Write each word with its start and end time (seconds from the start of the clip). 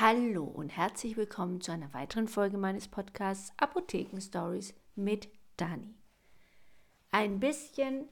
Hallo 0.00 0.44
und 0.44 0.68
herzlich 0.76 1.16
willkommen 1.16 1.60
zu 1.60 1.72
einer 1.72 1.92
weiteren 1.92 2.28
Folge 2.28 2.56
meines 2.56 2.86
Podcasts 2.86 3.52
Apotheken 3.56 4.20
Stories 4.20 4.72
mit 4.94 5.28
Dani. 5.56 5.92
Ein 7.10 7.40
bisschen 7.40 8.08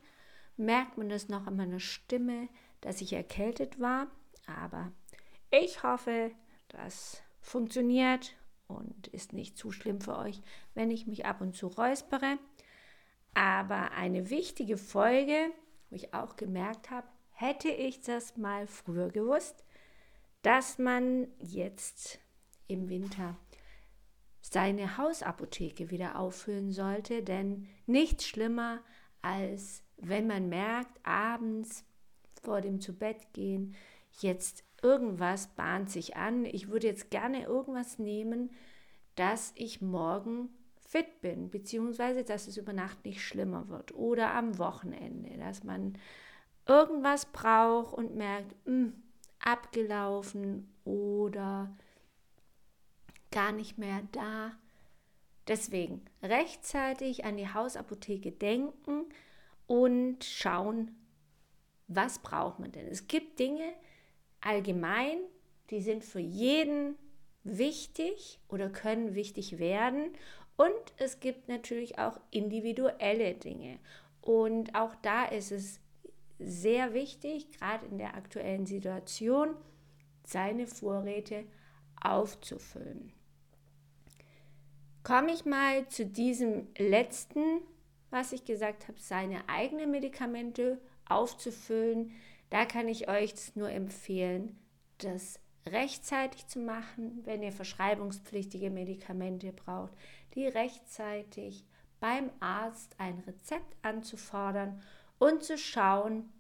merkt 0.57 0.99
man 0.99 1.09
das 1.09 1.29
noch 1.29 1.47
an 1.47 1.55
meiner 1.55 1.79
Stimme, 1.79 2.49
dass 2.81 3.01
ich 3.03 3.13
erkältet 3.13 3.79
war, 3.79 4.09
aber 4.49 4.91
ich 5.53 5.85
hoffe, 5.85 6.33
das 6.71 7.23
funktioniert 7.41 8.35
und 8.67 9.07
ist 9.07 9.33
nicht 9.33 9.57
zu 9.57 9.71
schlimm 9.71 10.01
für 10.01 10.19
euch, 10.19 10.43
wenn 10.75 10.91
ich 10.91 11.07
mich 11.07 11.25
ab 11.25 11.41
und 11.41 11.55
zu 11.55 11.69
räuspere. 11.69 12.41
Aber 13.35 13.93
eine 13.93 14.29
wichtige 14.29 14.77
Folge, 14.77 15.53
wo 15.91 15.95
ich 15.95 16.13
auch 16.15 16.35
gemerkt 16.35 16.91
habe, 16.91 17.07
hätte 17.31 17.69
ich 17.69 18.01
das 18.01 18.37
mal 18.37 18.67
früher 18.67 19.11
gewusst, 19.11 19.63
dass 20.43 20.79
man 20.79 21.29
jetzt 21.39 22.21
im 22.69 22.89
Winter 22.89 23.37
seine 24.41 24.97
Hausapotheke 24.97 25.91
wieder 25.91 26.19
auffüllen 26.19 26.73
sollte, 26.73 27.23
denn 27.23 27.69
nichts 27.87 28.27
schlimmer 28.27 28.81
als 29.27 29.83
wenn 29.97 30.29
man 30.29 30.49
merkt, 30.49 31.05
abends 31.05 31.85
vor 32.43 32.61
dem 32.61 32.81
Zubettgehen, 32.81 33.75
jetzt 34.21 34.63
irgendwas 34.83 35.49
bahnt 35.57 35.91
sich 35.91 36.17
an, 36.17 36.45
ich 36.45 36.69
würde 36.69 36.87
jetzt 36.87 37.11
gerne 37.11 37.45
irgendwas 37.45 37.99
nehmen, 37.99 38.53
dass 39.17 39.53
ich 39.57 39.81
morgen 39.81 40.51
fit 40.77 41.21
bin, 41.23 41.51
beziehungsweise 41.51 42.23
dass 42.23 42.47
es 42.47 42.57
über 42.57 42.73
Nacht 42.73 43.05
nicht 43.05 43.21
schlimmer 43.21 43.69
wird. 43.69 43.95
Oder 43.95 44.33
am 44.35 44.59
Wochenende, 44.59 45.37
dass 45.39 45.65
man 45.65 45.99
irgendwas 46.67 47.27
braucht 47.27 47.95
und 47.95 48.15
merkt, 48.15 48.55
mh, 48.67 48.73
hm, 48.73 49.03
abgelaufen 49.47 50.69
oder 50.85 51.75
gar 53.31 53.53
nicht 53.53 53.79
mehr 53.79 54.03
da. 54.13 54.53
Deswegen 55.47 56.05
rechtzeitig 56.23 57.25
an 57.25 57.37
die 57.37 57.53
Hausapotheke 57.53 58.33
denken 58.33 59.05
und 59.67 60.25
schauen, 60.25 60.91
was 61.87 62.19
braucht 62.19 62.59
man 62.59 62.73
denn. 62.73 62.89
Es 62.89 63.07
gibt 63.07 63.39
Dinge 63.39 63.73
allgemein, 64.41 65.19
die 65.71 65.81
sind 65.81 66.05
für 66.05 66.21
jeden 66.21 66.97
wichtig 67.45 68.41
oder 68.49 68.69
können 68.69 69.15
wichtig 69.15 69.59
werden. 69.59 70.13
Und 70.57 70.73
es 70.97 71.21
gibt 71.21 71.49
natürlich 71.49 71.99
auch 71.99 72.19
individuelle 72.33 73.35
Dinge. 73.35 73.79
Und 74.21 74.75
auch 74.75 74.95
da 75.03 75.27
ist 75.27 75.53
es 75.53 75.81
sehr 76.39 76.95
wichtig, 76.95 77.51
gerade 77.53 77.87
in 77.87 77.99
der 77.99 78.15
aktuellen 78.15 78.67
Situation, 78.67 79.55
seine 80.25 80.67
Vorräte 80.67 81.45
aufzufüllen. 82.01 83.13
Komme 85.03 85.33
ich 85.33 85.45
mal 85.45 85.89
zu 85.89 86.05
diesem 86.05 86.67
letzten, 86.77 87.61
was 88.11 88.33
ich 88.33 88.45
gesagt 88.45 88.89
habe, 88.89 88.99
seine 88.99 89.49
eigenen 89.49 89.91
Medikamente 89.91 90.81
aufzufüllen. 91.09 92.13
Da 92.51 92.65
kann 92.65 92.89
ich 92.89 93.09
euch 93.09 93.55
nur 93.55 93.71
empfehlen, 93.71 94.59
das 94.99 95.39
rechtzeitig 95.65 96.47
zu 96.47 96.61
machen, 96.61 97.21
wenn 97.25 97.43
ihr 97.43 97.53
verschreibungspflichtige 97.53 98.71
Medikamente 98.71 99.53
braucht, 99.53 99.93
die 100.35 100.47
rechtzeitig 100.47 101.65
beim 102.01 102.31
Arzt 102.41 102.95
ein 102.99 103.19
Rezept 103.27 103.77
anzufordern 103.83 104.83
und 105.19 105.43
zu 105.43 105.59
schauen, 105.59 106.33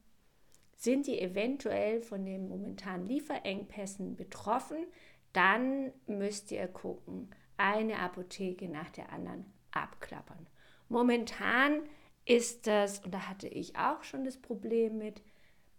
sind 0.77 1.06
die 1.06 1.20
eventuell 1.20 2.00
von 2.00 2.24
den 2.24 2.48
momentanen 2.48 3.06
Lieferengpässen 3.06 4.16
betroffen, 4.16 4.86
dann 5.32 5.92
müsst 6.06 6.52
ihr 6.52 6.69
gucken, 6.69 7.30
eine 7.56 7.98
Apotheke 7.98 8.69
nach 8.69 8.91
der 8.91 9.10
anderen 9.12 9.47
abklappern. 9.70 10.47
Momentan 10.88 11.82
ist 12.24 12.66
das, 12.66 13.00
und 13.00 13.14
da 13.14 13.28
hatte 13.28 13.48
ich 13.48 13.76
auch 13.76 14.03
schon 14.03 14.25
das 14.25 14.37
Problem 14.37 14.98
mit 14.98 15.22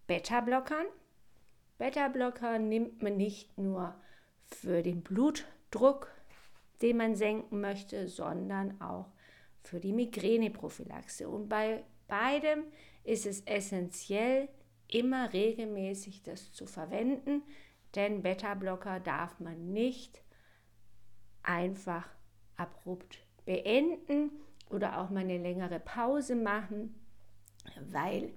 Beta-Blockern. 0.08 0.86
Beta-Blocker 1.78 2.60
nimmt 2.60 3.04
man 3.04 3.18
nicht 3.18 3.58
nur 3.58 3.96
für 4.46 4.82
den 4.82 5.04
Blutdruck, 5.04 6.12
den 6.82 6.98
man 6.98 7.16
senken 7.16 7.62
möchte, 7.62 8.08
sondern 8.08 8.80
auch 8.82 9.12
für 9.64 9.80
die 9.80 9.92
Migräneprophylaxe. 9.92 11.28
Und 11.28 11.50
bei 11.50 11.84
beidem 12.08 12.64
ist 13.04 13.26
es 13.26 13.42
essentiell, 13.42 14.50
immer 14.88 15.34
regelmäßig 15.34 16.24
das 16.24 16.52
zu 16.54 16.66
verwenden, 16.66 17.44
denn 17.96 18.22
Beta-Blocker 18.22 19.00
darf 19.00 19.40
man 19.40 19.74
nicht 19.74 20.22
einfach 21.44 22.08
abrupt 22.56 23.26
beenden 23.46 24.32
oder 24.70 25.00
auch 25.00 25.10
mal 25.10 25.22
eine 25.22 25.38
längere 25.38 25.80
Pause 25.80 26.36
machen, 26.36 26.96
weil 27.90 28.34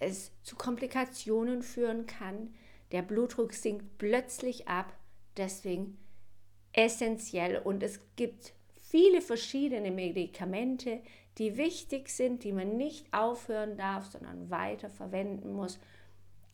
es 0.00 0.32
zu 0.42 0.56
Komplikationen 0.56 1.62
führen 1.62 2.06
kann. 2.06 2.54
Der 2.90 3.02
Blutdruck 3.02 3.54
sinkt 3.54 3.98
plötzlich 3.98 4.68
ab, 4.68 4.92
deswegen 5.36 5.98
essentiell 6.72 7.58
und 7.58 7.82
es 7.82 8.00
gibt 8.16 8.52
viele 8.76 9.22
verschiedene 9.22 9.90
Medikamente, 9.90 11.00
die 11.38 11.56
wichtig 11.56 12.08
sind, 12.08 12.44
die 12.44 12.52
man 12.52 12.76
nicht 12.76 13.12
aufhören 13.12 13.76
darf, 13.76 14.06
sondern 14.06 14.50
weiter 14.50 14.90
verwenden 14.90 15.52
muss. 15.52 15.78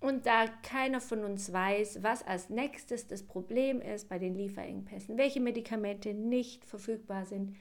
Und 0.01 0.27
da 0.27 0.47
keiner 0.63 1.01
von 1.01 1.25
uns 1.25 1.53
weiß, 1.53 2.03
was 2.03 2.25
als 2.25 2.51
nächstes 2.51 3.09
das 3.09 3.25
Problem 3.25 3.81
ist 3.81 4.09
bei 4.09 4.19
den 4.19 4.37
Lieferengpässen, 4.37 5.19
welche 5.19 5.41
Medikamente 5.41 6.15
nicht 6.15 6.65
verfügbar 6.65 7.27
sind, 7.27 7.57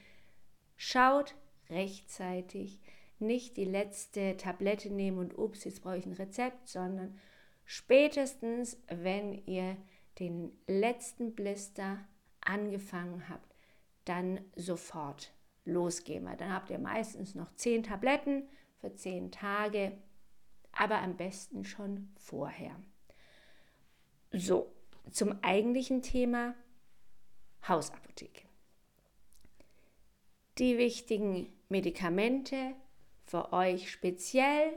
schaut 0.76 1.34
rechtzeitig 1.70 2.80
nicht 3.20 3.58
die 3.58 3.66
letzte 3.66 4.38
Tablette 4.38 4.92
nehmen 4.92 5.18
und 5.18 5.38
ups, 5.38 5.64
jetzt 5.64 5.82
brauche 5.82 5.98
ich 5.98 6.06
ein 6.06 6.14
Rezept, 6.14 6.68
sondern 6.68 7.18
spätestens, 7.66 8.78
wenn 8.88 9.34
ihr 9.48 9.76
den 10.20 10.52
letzten 10.68 11.34
Blister 11.34 11.98
angefangen 12.42 13.28
habt, 13.30 13.56
dann 14.06 14.40
sofort 14.56 15.34
losgehen. 15.68 16.26
Weil 16.26 16.38
dann 16.38 16.54
habt 16.54 16.70
ihr 16.70 16.80
meistens 16.80 17.36
noch 17.36 17.54
zehn 17.56 17.84
Tabletten 17.84 18.48
für 18.78 18.94
zehn 18.96 19.32
Tage, 19.32 19.98
aber 20.72 21.00
am 21.00 21.18
besten 21.18 21.66
schon 21.66 22.10
vorher. 22.16 22.76
So, 24.32 24.72
zum 25.12 25.38
eigentlichen 25.42 26.02
Thema 26.02 26.56
Hausapotheke. 27.68 28.48
Die 30.58 30.78
wichtigen 30.78 31.54
Medikamente 31.70 32.74
für 33.24 33.54
euch 33.54 33.92
speziell 33.92 34.74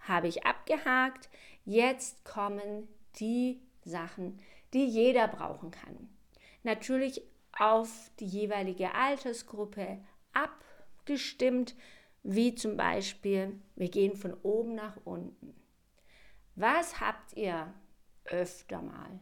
habe 0.00 0.28
ich 0.28 0.46
abgehakt. 0.46 1.28
Jetzt 1.64 2.24
kommen 2.24 2.88
die 3.16 3.60
Sachen, 3.84 4.40
die 4.72 4.86
jeder 4.86 5.28
brauchen 5.28 5.70
kann. 5.70 6.08
Natürlich 6.62 7.22
auf 7.58 8.10
die 8.20 8.26
jeweilige 8.26 8.94
Altersgruppe 8.94 9.98
abgestimmt, 10.32 11.74
wie 12.22 12.54
zum 12.54 12.76
Beispiel, 12.76 13.60
wir 13.74 13.88
gehen 13.88 14.16
von 14.16 14.34
oben 14.42 14.74
nach 14.74 14.96
unten. 15.04 15.54
Was 16.54 17.00
habt 17.00 17.36
ihr 17.36 17.72
öfter 18.24 18.82
mal? 18.82 19.20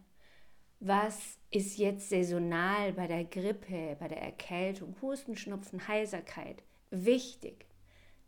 Was 0.80 1.38
ist 1.50 1.78
jetzt 1.78 2.10
saisonal 2.10 2.92
bei 2.92 3.06
der 3.06 3.24
Grippe, 3.24 3.96
bei 3.98 4.08
der 4.08 4.20
Erkältung, 4.20 4.96
Husten, 5.00 5.36
Schnupfen, 5.36 5.88
Heiserkeit 5.88 6.62
wichtig? 6.90 7.66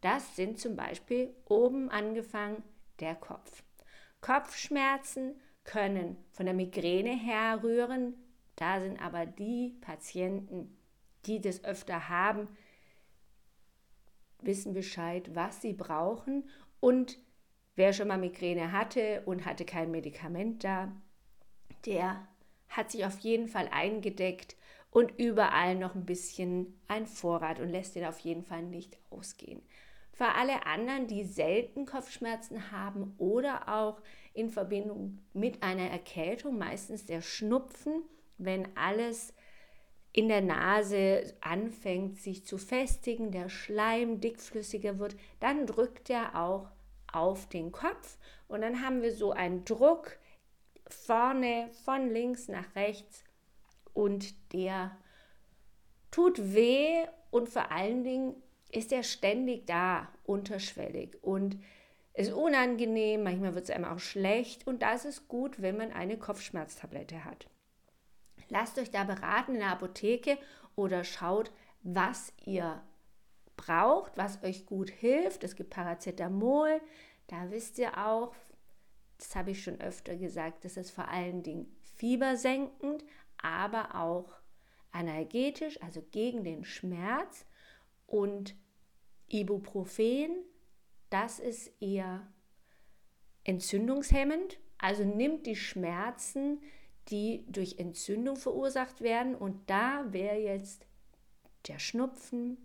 Das 0.01 0.37
sind 0.37 0.59
zum 0.59 0.77
Beispiel 0.77 1.35
oben 1.47 1.91
angefangen 1.91 2.63
der 3.01 3.15
Kopf. 3.15 3.63
Kopfschmerzen 4.21 5.41
können 5.65 6.17
von 6.31 6.47
der 6.47 6.55
Migräne 6.55 7.11
herrühren, 7.11 8.15
da 8.59 8.81
sind 8.81 9.01
aber 9.01 9.25
die 9.25 9.77
Patienten, 9.81 10.77
die 11.27 11.41
das 11.41 11.65
öfter 11.65 12.09
haben, 12.09 12.49
wissen 14.41 14.75
Bescheid, 14.75 15.35
was 15.35 15.63
sie 15.63 15.73
brauchen. 15.73 16.49
Und 16.81 17.19
wer 17.77 17.93
schon 17.93 18.09
mal 18.09 18.19
Migräne 18.19 18.73
hatte 18.73 19.23
und 19.27 19.47
hatte 19.47 19.65
kein 19.65 19.93
Medikament 19.93 20.65
da, 20.65 20.91
der 21.87 22.27
hat 22.69 22.91
sich 22.91 23.05
auf 23.05 23.21
jeden 23.21 23.47
Fall 23.47 23.69
eingedeckt 23.71 24.57
und 24.91 25.13
überall 25.19 25.77
noch 25.77 25.95
ein 25.95 26.07
bisschen 26.07 26.79
ein 26.89 27.07
Vorrat 27.07 27.61
und 27.61 27.69
lässt 27.69 27.95
den 27.95 28.05
auf 28.05 28.19
jeden 28.21 28.43
Fall 28.43 28.63
nicht 28.63 28.99
ausgehen. 29.11 29.63
Für 30.13 30.35
alle 30.35 30.67
anderen, 30.67 31.07
die 31.07 31.23
selten 31.23 31.87
Kopfschmerzen 31.87 32.73
haben 32.73 33.15
oder 33.19 33.69
auch 33.69 34.01
in 34.35 34.51
Verbindung 34.51 35.21
mit 35.33 35.63
einer 35.63 35.89
Erkältung, 35.89 36.59
meistens 36.59 37.07
der 37.07 37.23
Schnupfen, 37.23 38.03
wenn 38.39 38.69
alles 38.77 39.35
in 40.13 40.29
der 40.29 40.41
Nase 40.41 41.35
anfängt 41.41 42.19
sich 42.19 42.45
zu 42.45 42.59
festigen, 42.59 43.31
der 43.31 43.49
Schleim 43.49 44.21
dickflüssiger 44.21 44.99
wird, 44.99 45.17
dann 45.41 45.67
drückt 45.67 46.11
er 46.11 46.35
auch 46.35 46.71
auf 47.13 47.49
den 47.49 47.73
Kopf 47.73 48.19
und 48.49 48.63
dann 48.63 48.83
haben 48.83 49.03
wir 49.03 49.13
so 49.13 49.33
einen 49.33 49.65
Druck 49.65 50.19
vorne, 50.87 51.69
von 51.85 52.11
links 52.11 52.49
nach 52.49 52.75
rechts 52.75 53.25
und 53.93 54.35
der 54.53 54.97
tut 56.11 56.55
weh 56.55 57.05
und 57.31 57.49
vor 57.49 57.71
allen 57.71 58.05
Dingen 58.05 58.35
ist 58.71 58.93
er 58.93 59.03
ständig 59.03 59.67
da, 59.67 60.09
unterschwellig 60.25 61.17
und 61.23 61.59
ist 62.15 62.33
unangenehm, 62.33 63.23
manchmal 63.23 63.55
wird 63.55 63.65
es 63.65 63.71
einem 63.71 63.85
auch 63.85 64.01
schlecht 64.01 64.67
und 64.67 64.83
das 64.83 65.05
ist 65.05 65.29
gut, 65.29 65.63
wenn 65.63 65.77
man 65.77 65.93
eine 65.93 66.19
Kopfschmerztablette 66.19 67.25
hat. 67.25 67.49
Lasst 68.49 68.79
euch 68.79 68.91
da 68.91 69.05
beraten 69.05 69.55
in 69.55 69.61
der 69.61 69.73
Apotheke 69.73 70.39
oder 70.75 71.05
schaut, 71.05 71.51
was 71.83 72.33
ihr 72.45 72.83
braucht, 73.57 74.17
was 74.17 74.43
euch 74.43 74.67
gut 74.67 74.91
hilft. 74.91 75.45
Es 75.45 75.57
gibt 75.57 75.71
Paracetamol, 75.71 76.81
da 77.27 77.51
wisst 77.51 77.79
ihr 77.79 77.99
auch, 77.99 78.35
das 79.19 79.35
habe 79.37 79.51
ich 79.51 79.63
schon 79.63 79.81
öfter 79.81 80.17
gesagt, 80.17 80.65
das 80.65 80.77
ist 80.77 80.91
vor 80.91 81.09
allen 81.09 81.43
Dingen 81.43 81.77
fiebersenkend, 81.97 83.05
aber 83.43 83.95
auch 83.95 84.33
analgetisch, 84.93 85.81
also 85.83 86.03
gegen 86.11 86.45
den 86.45 86.65
Schmerz. 86.65 87.45
Und 88.07 88.55
Ibuprofen, 89.29 90.31
das 91.11 91.39
ist 91.39 91.71
eher 91.83 92.27
entzündungshemmend, 93.45 94.59
also 94.79 95.05
nimmt 95.05 95.47
die 95.47 95.57
Schmerzen, 95.57 96.63
die 97.09 97.45
durch 97.49 97.79
Entzündung 97.79 98.37
verursacht 98.37 99.01
werden. 99.01 99.35
Und 99.35 99.69
da 99.71 100.13
wäre 100.13 100.37
jetzt 100.37 100.87
der 101.67 101.79
Schnupfen, 101.79 102.59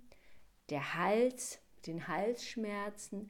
der 0.69 0.95
Hals, 0.95 1.59
den 1.85 2.07
Halsschmerzen, 2.07 3.29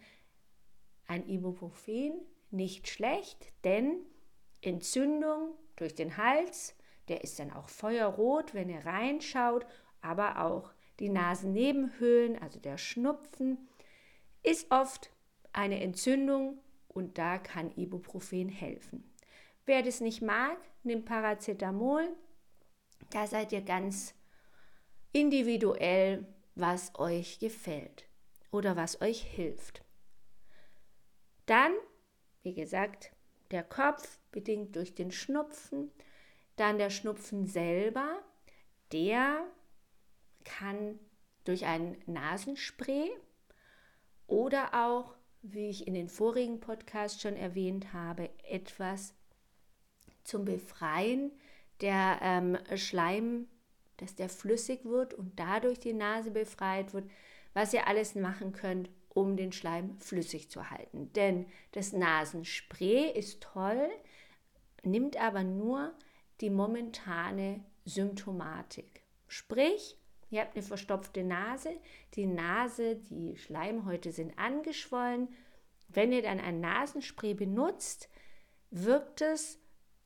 ein 1.07 1.27
Ibuprofen 1.27 2.13
nicht 2.51 2.88
schlecht, 2.88 3.51
denn 3.63 3.98
Entzündung 4.62 5.56
durch 5.75 5.95
den 5.95 6.18
Hals, 6.18 6.75
der 7.07 7.24
ist 7.24 7.39
dann 7.39 7.51
auch 7.51 7.69
feuerrot, 7.69 8.54
wenn 8.54 8.69
ihr 8.69 8.86
reinschaut, 8.86 9.66
aber 10.01 10.44
auch 10.44 10.71
die 11.00 11.09
Nasennebenhöhlen, 11.09 12.38
also 12.38 12.59
der 12.59 12.77
Schnupfen, 12.77 13.68
ist 14.44 14.71
oft 14.71 15.12
eine 15.51 15.81
Entzündung 15.81 16.59
und 16.88 17.18
da 17.18 17.38
kann 17.39 17.75
Ibuprofen 17.75 18.50
helfen. 18.50 19.12
Wer 19.65 19.81
das 19.81 20.01
nicht 20.01 20.21
mag, 20.21 20.57
nimmt 20.83 21.06
Paracetamol. 21.06 22.10
Da 23.12 23.27
seid 23.27 23.51
ihr 23.51 23.62
ganz 23.62 24.13
individuell, 25.12 26.25
was 26.56 26.94
euch 26.95 27.39
gefällt 27.39 28.07
oder 28.51 28.75
was 28.75 29.01
euch 29.01 29.21
hilft. 29.24 29.83
Dann, 31.45 31.74
wie 32.42 32.54
gesagt, 32.54 33.12
der 33.51 33.63
Kopf 33.63 34.19
bedingt 34.31 34.75
durch 34.75 34.95
den 34.95 35.12
Schnupfen, 35.12 35.92
dann 36.56 36.77
der 36.77 36.89
Schnupfen 36.89 37.45
selber, 37.48 38.21
der 38.92 39.45
kann 40.44 41.00
durch 41.45 41.66
ein 41.66 42.01
Nasenspray 42.06 43.12
oder 44.27 44.74
auch, 44.74 45.16
wie 45.42 45.69
ich 45.69 45.88
in 45.88 45.94
den 45.94 46.09
vorigen 46.09 46.59
Podcasts 46.59 47.21
schon 47.21 47.36
erwähnt 47.36 47.94
habe, 47.94 48.30
etwas 48.44 49.13
zum 50.23 50.45
Befreien 50.45 51.31
der 51.81 52.19
ähm, 52.21 52.57
Schleim, 52.75 53.47
dass 53.97 54.15
der 54.15 54.29
flüssig 54.29 54.85
wird 54.85 55.13
und 55.13 55.37
dadurch 55.39 55.79
die 55.79 55.93
Nase 55.93 56.31
befreit 56.31 56.93
wird, 56.93 57.09
was 57.53 57.73
ihr 57.73 57.87
alles 57.87 58.15
machen 58.15 58.51
könnt, 58.51 58.89
um 59.09 59.37
den 59.37 59.51
Schleim 59.51 59.97
flüssig 59.99 60.49
zu 60.49 60.69
halten. 60.69 61.11
Denn 61.13 61.45
das 61.71 61.93
Nasenspray 61.93 63.11
ist 63.11 63.41
toll, 63.43 63.89
nimmt 64.83 65.17
aber 65.17 65.43
nur 65.43 65.93
die 66.41 66.49
momentane 66.49 67.63
Symptomatik. 67.85 69.03
Sprich, 69.27 69.97
ihr 70.29 70.41
habt 70.41 70.55
eine 70.55 70.63
verstopfte 70.63 71.23
Nase, 71.23 71.77
die 72.15 72.25
Nase, 72.25 72.95
die 72.95 73.37
Schleimhäute 73.37 74.11
sind 74.11 74.37
angeschwollen. 74.37 75.29
Wenn 75.89 76.11
ihr 76.11 76.23
dann 76.23 76.39
ein 76.39 76.59
Nasenspray 76.59 77.33
benutzt, 77.33 78.09
wirkt 78.71 79.21
es 79.21 79.59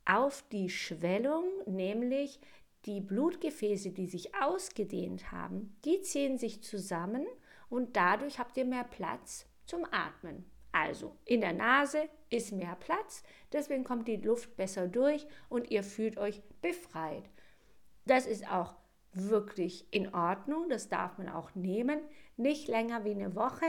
auf 0.08 0.44
die 0.52 0.70
Schwellung, 0.70 1.44
nämlich 1.66 2.40
die 2.86 3.02
Blutgefäße, 3.02 3.92
die 3.92 4.08
sich 4.08 4.34
ausgedehnt 4.36 5.32
haben, 5.32 5.78
die 5.84 6.02
ziehen 6.02 6.38
sich 6.38 6.64
zusammen 6.64 7.26
und 7.70 7.98
dadurch 7.98 8.40
habt 8.40 8.56
ihr 8.58 8.66
mehr 8.66 8.86
Platz 8.86 9.46
zum 9.66 9.86
Atmen. 9.92 10.50
Also 10.72 11.16
in 11.26 11.42
der 11.42 11.54
Nase 11.54 12.08
ist 12.30 12.54
mehr 12.54 12.76
Platz, 12.76 13.24
deswegen 13.52 13.84
kommt 13.84 14.08
die 14.08 14.18
Luft 14.18 14.56
besser 14.56 14.88
durch 14.88 15.28
und 15.50 15.70
ihr 15.72 15.84
fühlt 15.84 16.18
euch 16.18 16.42
befreit. 16.62 17.30
Das 18.06 18.26
ist 18.26 18.50
auch 18.50 18.76
wirklich 19.12 19.92
in 19.92 20.14
Ordnung, 20.14 20.70
das 20.70 20.88
darf 20.88 21.18
man 21.18 21.30
auch 21.30 21.56
nehmen, 21.56 22.00
nicht 22.38 22.68
länger 22.68 23.04
wie 23.04 23.12
eine 23.12 23.36
Woche, 23.36 23.66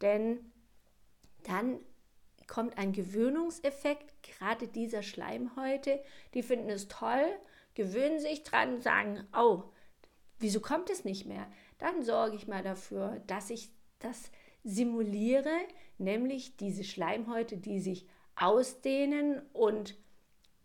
denn 0.00 0.52
dann 1.44 1.80
kommt 2.50 2.76
ein 2.78 2.92
Gewöhnungseffekt, 2.92 4.12
gerade 4.24 4.66
dieser 4.66 5.02
Schleimhäute, 5.02 6.02
die 6.34 6.42
finden 6.42 6.68
es 6.68 6.88
toll, 6.88 7.24
gewöhnen 7.74 8.18
sich 8.18 8.42
dran, 8.42 8.82
sagen, 8.82 9.24
oh, 9.32 9.62
wieso 10.40 10.60
kommt 10.60 10.90
es 10.90 11.04
nicht 11.04 11.26
mehr? 11.26 11.46
Dann 11.78 12.02
sorge 12.02 12.34
ich 12.34 12.48
mal 12.48 12.64
dafür, 12.64 13.22
dass 13.28 13.50
ich 13.50 13.70
das 14.00 14.32
simuliere, 14.64 15.56
nämlich 15.96 16.56
diese 16.56 16.82
Schleimhäute, 16.82 17.56
die 17.56 17.78
sich 17.78 18.08
ausdehnen 18.34 19.40
und 19.52 19.96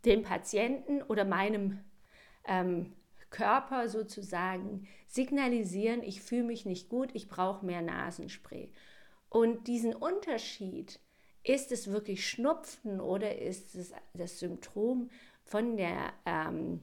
dem 0.04 0.24
Patienten 0.24 1.02
oder 1.02 1.24
meinem 1.24 1.84
ähm, 2.46 2.96
Körper 3.30 3.88
sozusagen 3.88 4.88
signalisieren, 5.06 6.02
ich 6.02 6.20
fühle 6.20 6.44
mich 6.44 6.66
nicht 6.66 6.88
gut, 6.88 7.10
ich 7.14 7.28
brauche 7.28 7.64
mehr 7.64 7.82
Nasenspray. 7.82 8.72
Und 9.28 9.68
diesen 9.68 9.94
Unterschied 9.94 10.98
ist 11.46 11.70
es 11.70 11.90
wirklich 11.90 12.28
Schnupfen 12.28 13.00
oder 13.00 13.38
ist 13.38 13.74
es 13.76 13.92
das 14.14 14.40
Symptom 14.40 15.10
von 15.44 15.76
der 15.76 16.12
ähm, 16.24 16.80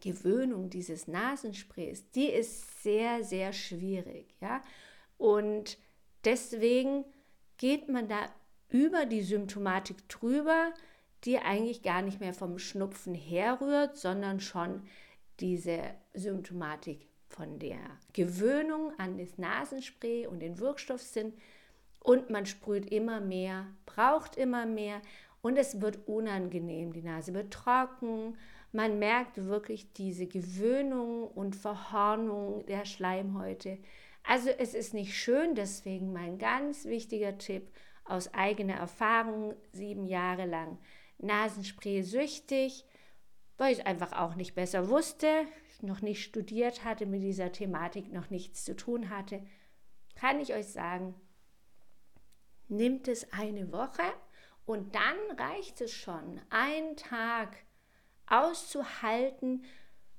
Gewöhnung 0.00 0.70
dieses 0.70 1.06
Nasensprays? 1.06 2.10
Die 2.12 2.28
ist 2.28 2.82
sehr, 2.82 3.22
sehr 3.24 3.52
schwierig. 3.52 4.34
Ja? 4.40 4.62
Und 5.18 5.76
deswegen 6.24 7.04
geht 7.58 7.88
man 7.88 8.08
da 8.08 8.32
über 8.70 9.04
die 9.04 9.22
Symptomatik 9.22 10.08
drüber, 10.08 10.72
die 11.24 11.38
eigentlich 11.38 11.82
gar 11.82 12.00
nicht 12.00 12.20
mehr 12.20 12.34
vom 12.34 12.58
Schnupfen 12.58 13.14
herrührt, 13.14 13.98
sondern 13.98 14.40
schon 14.40 14.82
diese 15.40 15.78
Symptomatik 16.14 17.06
von 17.26 17.58
der 17.58 17.78
Gewöhnung 18.14 18.92
an 18.98 19.18
das 19.18 19.36
Nasenspray 19.36 20.26
und 20.26 20.40
den 20.40 20.58
Wirkstoff 20.58 21.02
sind 21.02 21.34
und 22.00 22.30
man 22.30 22.46
sprüht 22.46 22.90
immer 22.90 23.20
mehr, 23.20 23.66
braucht 23.86 24.36
immer 24.36 24.66
mehr 24.66 25.00
und 25.42 25.56
es 25.56 25.80
wird 25.80 26.06
unangenehm. 26.06 26.92
Die 26.92 27.02
Nase 27.02 27.34
wird 27.34 27.52
trocken. 27.52 28.36
Man 28.72 28.98
merkt 28.98 29.46
wirklich 29.46 29.92
diese 29.92 30.26
Gewöhnung 30.26 31.28
und 31.28 31.56
Verhornung 31.56 32.66
der 32.66 32.84
Schleimhäute. 32.84 33.78
Also 34.24 34.50
es 34.50 34.74
ist 34.74 34.94
nicht 34.94 35.16
schön, 35.16 35.54
deswegen 35.54 36.12
mein 36.12 36.38
ganz 36.38 36.84
wichtiger 36.84 37.38
Tipp 37.38 37.70
aus 38.04 38.32
eigener 38.34 38.74
Erfahrung, 38.74 39.54
sieben 39.72 40.06
Jahre 40.06 40.46
lang 40.46 40.78
Nasenspray 41.18 42.02
süchtig, 42.02 42.84
weil 43.56 43.72
ich 43.72 43.86
einfach 43.86 44.12
auch 44.12 44.34
nicht 44.34 44.54
besser 44.54 44.88
wusste, 44.88 45.46
noch 45.80 46.00
nicht 46.00 46.22
studiert 46.22 46.84
hatte, 46.84 47.06
mit 47.06 47.22
dieser 47.22 47.52
Thematik 47.52 48.12
noch 48.12 48.30
nichts 48.30 48.64
zu 48.64 48.76
tun 48.76 49.10
hatte, 49.10 49.42
kann 50.14 50.40
ich 50.40 50.54
euch 50.54 50.66
sagen, 50.66 51.14
nimmt 52.68 53.08
es 53.08 53.32
eine 53.32 53.72
Woche 53.72 54.02
und 54.64 54.94
dann 54.94 55.38
reicht 55.38 55.80
es 55.80 55.92
schon, 55.92 56.40
einen 56.50 56.96
Tag 56.96 57.56
auszuhalten, 58.26 59.64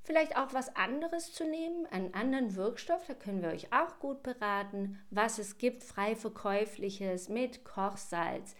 vielleicht 0.03 0.38
auch 0.38 0.53
was 0.53 0.75
anderes 0.75 1.34
zu 1.34 1.46
nehmen, 1.46 1.86
einen 1.88 2.13
anderen 2.13 2.56
Wirkstoff, 2.56 3.06
da 3.06 3.13
können 3.13 3.41
wir 3.44 3.50
euch 3.50 3.72
auch 3.72 4.00
gut 4.00 4.24
beraten, 4.24 5.00
was 5.12 5.38
es 5.38 5.58
gibt, 5.58 5.84
frei 5.84 6.15
verkäufliches 6.15 7.29
mit 7.29 7.63
Kochsalz, 7.63 8.56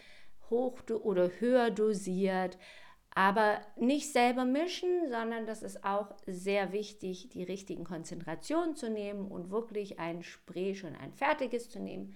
hoch 0.50 0.80
oder 0.90 1.32
höher 1.40 1.72
dosiert, 1.72 2.58
aber 3.16 3.60
nicht 3.76 4.12
selber 4.14 4.46
mischen, 4.46 5.10
sondern 5.10 5.46
das 5.48 5.64
ist 5.64 5.84
auch 5.84 6.16
sehr 6.28 6.72
wichtig, 6.72 7.30
die 7.30 7.44
richtigen 7.44 7.84
Konzentrationen 7.84 8.76
zu 8.76 8.90
nehmen 8.90 9.30
und 9.32 9.50
wirklich 9.50 10.00
ein 10.00 10.22
Spray 10.22 10.76
schon 10.76 10.96
ein 10.96 11.14
fertiges 11.14 11.70
zu 11.70 11.80
nehmen. 11.80 12.16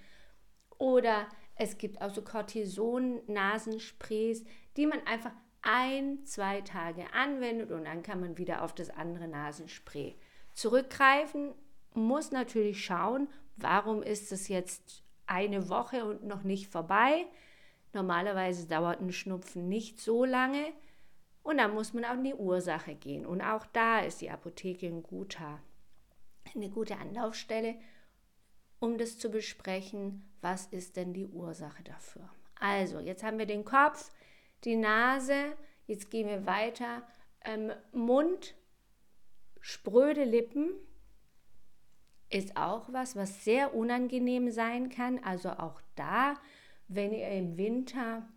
Oder 0.77 1.27
es 1.63 1.77
gibt 1.77 2.01
auch 2.01 2.13
so 2.13 2.21
Cortison-Nasensprays, 2.21 4.43
die 4.75 4.85
man 4.85 4.99
einfach 5.07 5.31
ein, 5.61 6.25
zwei 6.25 6.59
Tage 6.61 7.05
anwendet 7.13 7.71
und 7.71 7.85
dann 7.85 8.03
kann 8.03 8.19
man 8.19 8.37
wieder 8.37 8.63
auf 8.63 8.75
das 8.75 8.89
andere 8.89 9.29
Nasenspray 9.29 10.17
zurückgreifen. 10.53 11.53
Muss 11.93 12.31
natürlich 12.31 12.83
schauen, 12.83 13.29
warum 13.55 14.03
ist 14.03 14.33
es 14.33 14.49
jetzt 14.49 15.03
eine 15.25 15.69
Woche 15.69 16.03
und 16.05 16.25
noch 16.25 16.43
nicht 16.43 16.67
vorbei. 16.67 17.25
Normalerweise 17.93 18.67
dauert 18.67 18.99
ein 18.99 19.13
Schnupfen 19.13 19.69
nicht 19.69 20.01
so 20.01 20.25
lange. 20.25 20.73
Und 21.43 21.57
dann 21.57 21.73
muss 21.73 21.93
man 21.93 22.03
auch 22.05 22.15
in 22.15 22.23
die 22.23 22.33
Ursache 22.33 22.95
gehen. 22.95 23.25
Und 23.25 23.41
auch 23.41 23.65
da 23.67 23.99
ist 23.99 24.21
die 24.21 24.31
Apotheke 24.31 24.87
ein 24.87 25.03
guter, 25.03 25.59
eine 26.55 26.69
gute 26.69 26.97
Anlaufstelle, 26.97 27.75
um 28.83 28.97
das 28.97 29.17
zu 29.17 29.29
besprechen, 29.29 30.29
was 30.41 30.65
ist 30.65 30.97
denn 30.97 31.13
die 31.13 31.25
Ursache 31.25 31.83
dafür. 31.83 32.29
Also, 32.59 32.99
jetzt 32.99 33.23
haben 33.23 33.39
wir 33.39 33.45
den 33.45 33.63
Kopf, 33.63 34.11
die 34.65 34.75
Nase, 34.75 35.53
jetzt 35.87 36.11
gehen 36.11 36.27
wir 36.27 36.45
weiter. 36.45 37.07
Ähm, 37.45 37.71
Mund, 37.93 38.55
spröde 39.61 40.25
Lippen 40.25 40.71
ist 42.29 42.57
auch 42.57 42.91
was, 42.91 43.15
was 43.15 43.45
sehr 43.45 43.73
unangenehm 43.73 44.51
sein 44.51 44.89
kann. 44.89 45.23
Also 45.23 45.51
auch 45.51 45.79
da, 45.95 46.35
wenn 46.89 47.13
ihr 47.13 47.29
im 47.29 47.55
Winter 47.55 48.27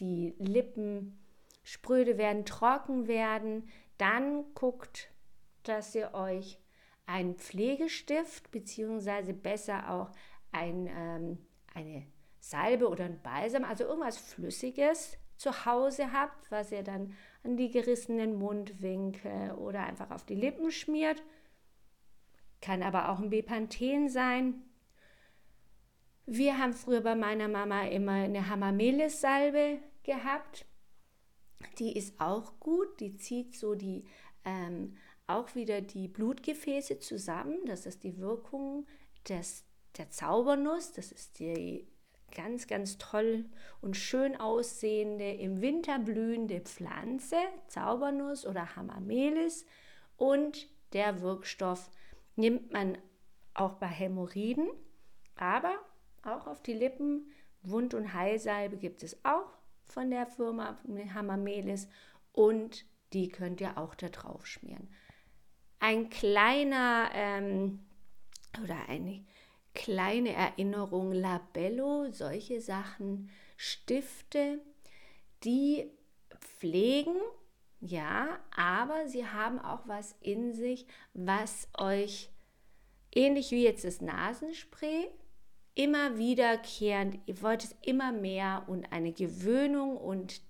die 0.00 0.34
Lippen 0.38 1.18
spröde 1.62 2.18
werden, 2.18 2.44
trocken 2.44 3.08
werden, 3.08 3.70
dann 3.96 4.52
guckt, 4.52 5.08
dass 5.62 5.94
ihr 5.94 6.12
euch 6.12 6.58
einen 7.06 7.36
Pflegestift 7.36 8.50
beziehungsweise 8.50 9.34
besser 9.34 9.90
auch 9.90 10.10
ein, 10.52 10.88
ähm, 10.94 11.38
eine 11.74 12.06
Salbe 12.38 12.88
oder 12.88 13.04
ein 13.04 13.22
Balsam, 13.22 13.64
also 13.64 13.84
irgendwas 13.84 14.18
Flüssiges 14.18 15.18
zu 15.36 15.64
Hause 15.64 16.12
habt, 16.12 16.50
was 16.50 16.72
ihr 16.72 16.82
dann 16.82 17.14
an 17.42 17.56
die 17.56 17.70
gerissenen 17.70 18.36
Mundwinkel 18.36 19.52
oder 19.52 19.84
einfach 19.84 20.10
auf 20.10 20.24
die 20.24 20.34
Lippen 20.34 20.70
schmiert. 20.70 21.22
Kann 22.60 22.82
aber 22.82 23.08
auch 23.08 23.18
ein 23.18 23.30
Bepanthen 23.30 24.08
sein. 24.08 24.62
Wir 26.26 26.58
haben 26.58 26.72
früher 26.72 27.00
bei 27.00 27.16
meiner 27.16 27.48
Mama 27.48 27.86
immer 27.86 28.12
eine 28.12 28.48
Hamamelis-Salbe 28.48 29.78
gehabt. 30.04 30.64
Die 31.78 31.96
ist 31.96 32.20
auch 32.20 32.60
gut, 32.60 33.00
die 33.00 33.16
zieht 33.16 33.56
so 33.56 33.74
die 33.74 34.04
ähm, 34.44 34.96
auch 35.26 35.54
wieder 35.54 35.80
die 35.80 36.08
Blutgefäße 36.08 36.98
zusammen. 36.98 37.58
Das 37.66 37.86
ist 37.86 38.04
die 38.04 38.18
Wirkung 38.18 38.86
des, 39.28 39.64
der 39.96 40.10
Zaubernuss. 40.10 40.92
Das 40.92 41.12
ist 41.12 41.38
die 41.38 41.86
ganz, 42.34 42.66
ganz 42.66 42.98
toll 42.98 43.44
und 43.80 43.96
schön 43.96 44.36
aussehende, 44.36 45.32
im 45.32 45.60
Winter 45.60 45.98
blühende 45.98 46.60
Pflanze, 46.60 47.36
Zaubernuss 47.68 48.46
oder 48.46 48.74
Hamamelis. 48.74 49.66
Und 50.16 50.68
der 50.92 51.20
Wirkstoff 51.20 51.90
nimmt 52.36 52.72
man 52.72 52.98
auch 53.54 53.74
bei 53.74 53.86
Hämorrhoiden, 53.86 54.68
aber 55.36 55.74
auch 56.22 56.46
auf 56.46 56.62
die 56.62 56.74
Lippen. 56.74 57.30
Wund- 57.64 57.94
und 57.94 58.12
Heilsalbe 58.12 58.76
gibt 58.76 59.04
es 59.04 59.24
auch 59.24 59.56
von 59.86 60.10
der 60.10 60.26
Firma 60.26 60.76
Hamamelis 61.14 61.86
und 62.32 62.84
die 63.12 63.28
könnt 63.28 63.60
ihr 63.60 63.78
auch 63.78 63.94
da 63.94 64.08
drauf 64.08 64.46
schmieren. 64.46 64.88
Ein 65.82 66.10
kleiner 66.10 67.10
ähm, 67.12 67.80
oder 68.62 68.88
eine 68.88 69.24
kleine 69.74 70.32
Erinnerung, 70.32 71.10
Labello, 71.10 72.08
solche 72.12 72.60
Sachen, 72.60 73.30
Stifte, 73.56 74.60
die 75.42 75.90
pflegen, 76.38 77.16
ja, 77.80 78.38
aber 78.56 79.08
sie 79.08 79.26
haben 79.26 79.58
auch 79.58 79.88
was 79.88 80.14
in 80.20 80.54
sich, 80.54 80.86
was 81.14 81.66
euch 81.76 82.30
ähnlich 83.12 83.50
wie 83.50 83.64
jetzt 83.64 83.84
das 83.84 84.00
Nasenspray 84.00 85.08
immer 85.74 86.16
wiederkehrend, 86.16 87.18
ihr 87.26 87.42
wollt 87.42 87.64
es 87.64 87.74
immer 87.82 88.12
mehr 88.12 88.62
und 88.68 88.92
eine 88.92 89.12
Gewöhnung 89.12 89.96
und 89.96 90.42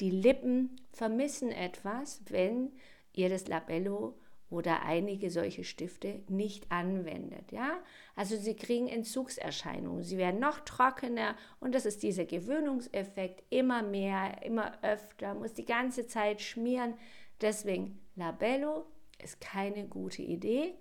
die 0.00 0.10
Lippen 0.10 0.80
vermissen 0.90 1.52
etwas, 1.52 2.22
wenn 2.30 2.72
ihr 3.12 3.28
das 3.28 3.46
Labello 3.46 4.18
oder 4.50 4.82
einige 4.82 5.30
solche 5.30 5.64
Stifte 5.64 6.22
nicht 6.28 6.70
anwendet. 6.70 7.52
Ja? 7.52 7.78
Also 8.16 8.36
sie 8.36 8.56
kriegen 8.56 8.88
Entzugserscheinungen, 8.88 10.02
sie 10.02 10.18
werden 10.18 10.40
noch 10.40 10.60
trockener 10.60 11.36
und 11.60 11.74
das 11.74 11.86
ist 11.86 12.02
dieser 12.02 12.24
Gewöhnungseffekt, 12.24 13.44
immer 13.48 13.82
mehr, 13.82 14.42
immer 14.44 14.82
öfter, 14.82 15.34
muss 15.34 15.54
die 15.54 15.64
ganze 15.64 16.06
Zeit 16.06 16.42
schmieren. 16.42 16.94
Deswegen 17.40 18.00
Labello 18.16 18.86
ist 19.22 19.40
keine 19.40 19.86
gute 19.86 20.22
Idee. 20.22 20.74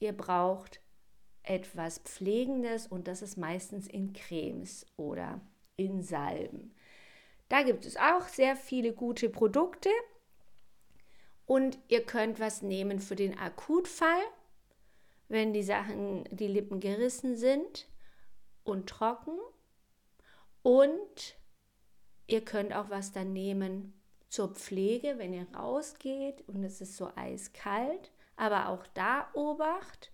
Ihr 0.00 0.12
braucht 0.12 0.80
etwas 1.44 1.98
Pflegendes 1.98 2.86
und 2.86 3.08
das 3.08 3.22
ist 3.22 3.36
meistens 3.36 3.86
in 3.86 4.12
Cremes 4.12 4.86
oder 4.96 5.40
in 5.76 6.02
Salben. 6.02 6.74
Da 7.48 7.62
gibt 7.62 7.84
es 7.84 7.96
auch 7.96 8.28
sehr 8.28 8.56
viele 8.56 8.92
gute 8.92 9.28
Produkte. 9.28 9.90
Und 11.46 11.78
ihr 11.88 12.04
könnt 12.04 12.40
was 12.40 12.62
nehmen 12.62 13.00
für 13.00 13.16
den 13.16 13.38
Akutfall, 13.38 14.22
wenn 15.28 15.52
die 15.52 15.62
Sachen, 15.62 16.24
die 16.30 16.46
Lippen 16.46 16.80
gerissen 16.80 17.36
sind 17.36 17.88
und 18.64 18.88
trocken. 18.88 19.38
Und 20.62 21.36
ihr 22.26 22.44
könnt 22.44 22.74
auch 22.74 22.90
was 22.90 23.12
dann 23.12 23.32
nehmen 23.32 23.94
zur 24.28 24.54
Pflege, 24.54 25.14
wenn 25.18 25.34
ihr 25.34 25.46
rausgeht 25.54 26.42
und 26.48 26.64
es 26.64 26.80
ist 26.80 26.96
so 26.96 27.10
eiskalt. 27.16 28.12
Aber 28.36 28.68
auch 28.68 28.86
da 28.94 29.28
Obacht, 29.34 30.10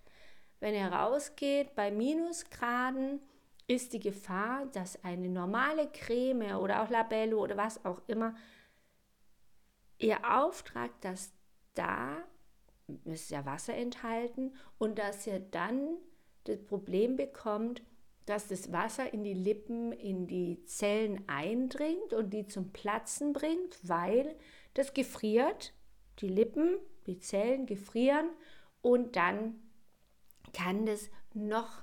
wenn 0.61 0.75
ihr 0.75 0.87
rausgeht 0.87 1.75
bei 1.75 1.90
Minusgraden, 1.90 3.20
ist 3.68 3.92
die 3.92 4.00
Gefahr, 4.00 4.66
dass 4.73 5.04
eine 5.04 5.28
normale 5.28 5.88
Creme 5.92 6.56
oder 6.56 6.82
auch 6.82 6.88
Labello 6.88 7.42
oder 7.42 7.56
was 7.56 7.85
auch 7.85 8.00
immer 8.06 8.35
ihr 9.98 10.18
Auftrag, 10.38 11.00
dass 11.00 11.32
da 11.74 12.16
ist 13.04 13.30
ja 13.30 13.44
Wasser 13.44 13.74
enthalten 13.74 14.54
und 14.78 14.98
dass 14.98 15.26
ihr 15.26 15.40
dann 15.40 15.96
das 16.44 16.64
Problem 16.64 17.16
bekommt, 17.16 17.82
dass 18.24 18.48
das 18.48 18.72
Wasser 18.72 19.12
in 19.12 19.24
die 19.24 19.34
Lippen, 19.34 19.92
in 19.92 20.26
die 20.26 20.64
Zellen 20.64 21.24
eindringt 21.28 22.12
und 22.12 22.30
die 22.30 22.46
zum 22.46 22.72
Platzen 22.72 23.32
bringt, 23.32 23.78
weil 23.82 24.36
das 24.74 24.94
gefriert, 24.94 25.72
die 26.20 26.28
Lippen, 26.28 26.78
die 27.06 27.18
Zellen 27.18 27.66
gefrieren 27.66 28.30
und 28.82 29.16
dann 29.16 29.60
kann 30.52 30.86
das 30.86 31.10
noch 31.34 31.82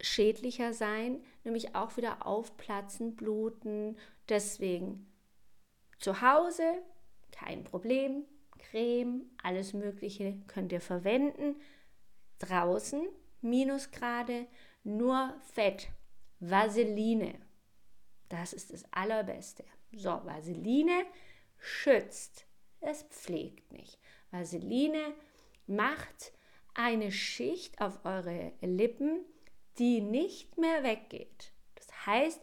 schädlicher 0.00 0.72
sein, 0.72 1.22
nämlich 1.44 1.74
auch 1.74 1.96
wieder 1.96 2.26
aufplatzen, 2.26 3.16
bluten. 3.16 3.96
Deswegen 4.28 5.06
zu 5.98 6.20
Hause 6.20 6.82
kein 7.34 7.64
Problem, 7.64 8.24
Creme, 8.58 9.30
alles 9.42 9.72
Mögliche 9.72 10.40
könnt 10.46 10.72
ihr 10.72 10.80
verwenden. 10.80 11.56
Draußen 12.38 13.06
Minusgrade, 13.40 14.46
nur 14.84 15.34
Fett, 15.52 15.88
Vaseline. 16.40 17.34
Das 18.28 18.52
ist 18.52 18.72
das 18.72 18.84
Allerbeste. 18.92 19.64
So, 19.92 20.10
Vaseline 20.24 21.04
schützt, 21.58 22.46
es 22.80 23.02
pflegt 23.02 23.72
nicht. 23.72 23.98
Vaseline 24.30 25.14
macht 25.66 26.32
eine 26.74 27.12
Schicht 27.12 27.80
auf 27.80 28.04
eure 28.04 28.52
Lippen, 28.60 29.24
die 29.78 30.00
nicht 30.00 30.56
mehr 30.56 30.82
weggeht. 30.82 31.52
Das 31.74 32.06
heißt, 32.06 32.40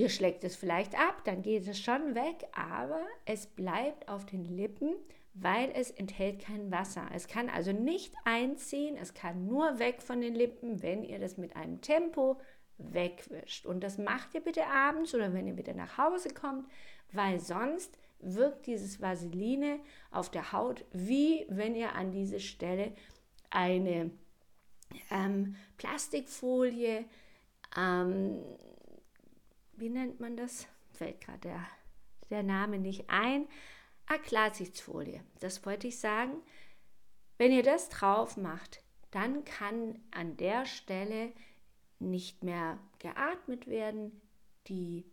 ihr 0.00 0.08
schlägt 0.08 0.44
es 0.44 0.56
vielleicht 0.56 0.98
ab, 0.98 1.24
dann 1.24 1.42
geht 1.42 1.68
es 1.68 1.78
schon 1.78 2.14
weg, 2.14 2.48
aber 2.52 3.02
es 3.26 3.46
bleibt 3.46 4.08
auf 4.08 4.24
den 4.24 4.46
Lippen, 4.46 4.94
weil 5.34 5.70
es 5.74 5.90
enthält 5.90 6.40
kein 6.40 6.72
Wasser. 6.72 7.06
Es 7.14 7.28
kann 7.28 7.50
also 7.50 7.72
nicht 7.72 8.14
einziehen, 8.24 8.96
es 8.96 9.12
kann 9.12 9.46
nur 9.46 9.78
weg 9.78 10.00
von 10.00 10.22
den 10.22 10.34
Lippen, 10.34 10.82
wenn 10.82 11.04
ihr 11.04 11.18
das 11.18 11.36
mit 11.36 11.54
einem 11.54 11.82
Tempo 11.82 12.40
wegwischt. 12.78 13.66
Und 13.66 13.84
das 13.84 13.98
macht 13.98 14.34
ihr 14.34 14.40
bitte 14.40 14.66
abends 14.66 15.14
oder 15.14 15.34
wenn 15.34 15.46
ihr 15.46 15.58
wieder 15.58 15.74
nach 15.74 15.98
Hause 15.98 16.30
kommt, 16.30 16.66
weil 17.12 17.38
sonst 17.38 17.98
wirkt 18.20 18.66
dieses 18.68 19.02
Vaseline 19.02 19.80
auf 20.10 20.30
der 20.30 20.52
Haut, 20.52 20.82
wie 20.92 21.44
wenn 21.50 21.74
ihr 21.74 21.94
an 21.94 22.10
diese 22.10 22.40
Stelle 22.40 22.92
eine 23.50 24.10
ähm, 25.10 25.56
Plastikfolie, 25.76 27.04
ähm, 27.76 28.42
wie 29.80 29.88
nennt 29.88 30.20
man 30.20 30.36
das? 30.36 30.68
Fällt 30.92 31.20
gerade 31.20 31.40
der, 31.40 31.66
der 32.28 32.42
Name 32.42 32.78
nicht 32.78 33.08
ein. 33.08 33.48
Ah, 34.06 34.18
Klarsichtfolie. 34.18 35.24
Das 35.40 35.64
wollte 35.64 35.88
ich 35.88 35.98
sagen. 35.98 36.42
Wenn 37.38 37.52
ihr 37.52 37.62
das 37.62 37.88
drauf 37.88 38.36
macht, 38.36 38.82
dann 39.10 39.44
kann 39.44 39.98
an 40.10 40.36
der 40.36 40.66
Stelle 40.66 41.32
nicht 41.98 42.44
mehr 42.44 42.78
geatmet 42.98 43.66
werden. 43.66 44.20
Die 44.66 45.04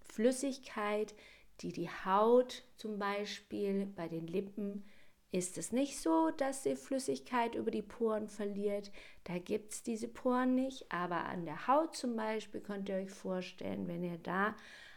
Flüssigkeit, 0.00 1.14
die 1.60 1.72
die 1.72 1.88
Haut 2.04 2.64
zum 2.76 2.98
Beispiel 2.98 3.86
bei 3.86 4.08
den 4.08 4.26
Lippen 4.26 4.84
ist 5.30 5.58
es 5.58 5.72
nicht 5.72 6.00
so, 6.00 6.30
dass 6.30 6.62
die 6.62 6.76
Flüssigkeit 6.76 7.54
über 7.54 7.70
die 7.70 7.82
Poren 7.82 8.28
verliert. 8.28 8.90
Da 9.24 9.38
gibt 9.38 9.72
es 9.72 9.82
diese 9.82 10.08
Poren 10.08 10.54
nicht. 10.54 10.90
Aber 10.90 11.24
an 11.26 11.44
der 11.44 11.66
Haut 11.66 11.96
zum 11.96 12.16
Beispiel 12.16 12.60
könnt 12.60 12.88
ihr 12.88 12.96
euch 12.96 13.10
vorstellen, 13.10 13.86
wenn 13.88 14.02
ihr 14.02 14.18
da 14.18 14.56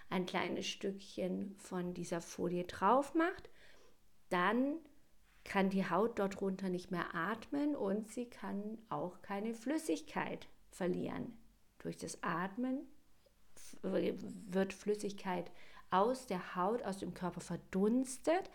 ein 0.10 0.26
kleines 0.26 0.68
Stückchen 0.68 1.56
von 1.58 1.94
dieser 1.94 2.22
Folie 2.22 2.64
drauf 2.64 3.14
macht, 3.14 3.50
dann 4.30 4.78
kann 5.44 5.70
die 5.70 5.90
Haut 5.90 6.20
dort 6.20 6.40
drunter 6.40 6.70
nicht 6.70 6.92
mehr 6.92 7.14
atmen 7.14 7.76
und 7.76 8.10
sie 8.10 8.30
kann 8.30 8.78
auch 8.90 9.22
keine 9.22 9.54
Flüssigkeit 9.54 10.48
verlieren. 10.70 11.38
Durch 11.80 11.98
das 11.98 12.22
Atmen 12.24 12.88
wird 13.82 14.74
Flüssigkeit 14.74 15.52
aus 15.90 16.28
der 16.28 16.56
Haut, 16.56 16.84
aus 16.84 17.00
dem 17.00 17.14
Körper 17.14 17.42
verdunstet 17.42 18.50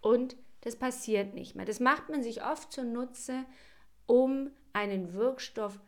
und 0.00 0.36
das 0.62 0.76
passiert 0.76 1.34
nicht 1.34 1.54
mehr. 1.54 1.66
Das 1.66 1.80
macht 1.80 2.08
man 2.08 2.22
sich 2.22 2.44
oft 2.44 2.72
zunutze, 2.72 3.44
um 4.06 4.50
einen 4.72 5.12
Wirkstoff 5.12 5.78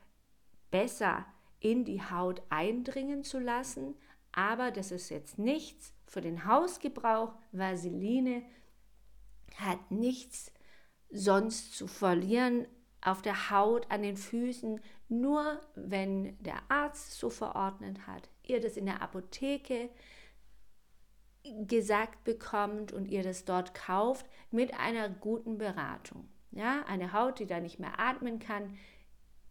besser 0.71 1.25
in 1.61 1.85
die 1.85 2.03
Haut 2.03 2.43
eindringen 2.51 3.25
zu 3.25 3.39
lassen. 3.39 3.95
Aber 4.33 4.71
das 4.71 4.91
ist 4.91 5.09
jetzt 5.11 5.39
nichts 5.39 5.95
für 6.07 6.21
den 6.21 6.45
Hausgebrauch. 6.45 7.33
Vaseline 7.53 8.43
hat 9.57 9.91
nichts 9.91 10.53
sonst 11.11 11.77
zu 11.77 11.87
verlieren 11.87 12.67
auf 13.01 13.23
der 13.23 13.51
Haut, 13.51 13.91
an 13.91 14.03
den 14.03 14.17
Füßen. 14.17 14.81
Nur 15.09 15.61
wenn 15.77 16.37
der 16.43 16.69
Arzt 16.69 17.13
so 17.13 17.31
verordnet 17.31 18.07
hat, 18.09 18.29
ihr 18.43 18.61
das 18.61 18.77
in 18.77 18.87
der 18.87 19.03
Apotheke 19.03 19.91
gesagt 21.67 22.25
bekommt 22.25 22.93
und 22.93 23.07
ihr 23.07 23.23
das 23.23 23.45
dort 23.45 23.75
kauft 23.75 24.27
mit 24.51 24.75
einer 24.75 25.09
guten 25.09 25.59
Beratung. 25.59 26.29
Ja, 26.51 26.85
eine 26.87 27.13
Haut, 27.13 27.39
die 27.39 27.47
da 27.47 27.61
nicht 27.61 27.79
mehr 27.79 27.99
atmen 27.99 28.39
kann, 28.39 28.77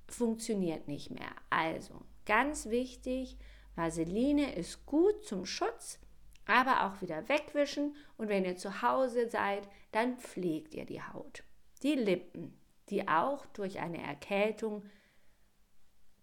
funktioniert 0.08 0.88
nicht 0.88 1.12
mehr. 1.12 1.32
Also, 1.50 2.02
ganz 2.26 2.70
wichtig, 2.70 3.38
Vaseline 3.76 4.56
ist 4.56 4.86
gut 4.86 5.26
zum 5.26 5.46
Schutz, 5.46 6.00
aber 6.46 6.86
auch 6.86 7.02
wieder 7.02 7.28
wegwischen 7.30 7.96
und 8.18 8.30
wenn 8.30 8.46
ihr 8.46 8.56
zu 8.56 8.82
Hause 8.82 9.30
seid, 9.30 9.68
dann 9.92 10.18
pflegt 10.18 10.74
ihr 10.74 10.86
die 10.86 11.02
Haut. 11.02 11.44
Die 11.84 11.96
Lippen, 11.96 12.58
die 12.90 13.08
auch 13.08 13.46
durch 13.48 13.80
eine 13.80 14.02
Erkältung 14.02 14.84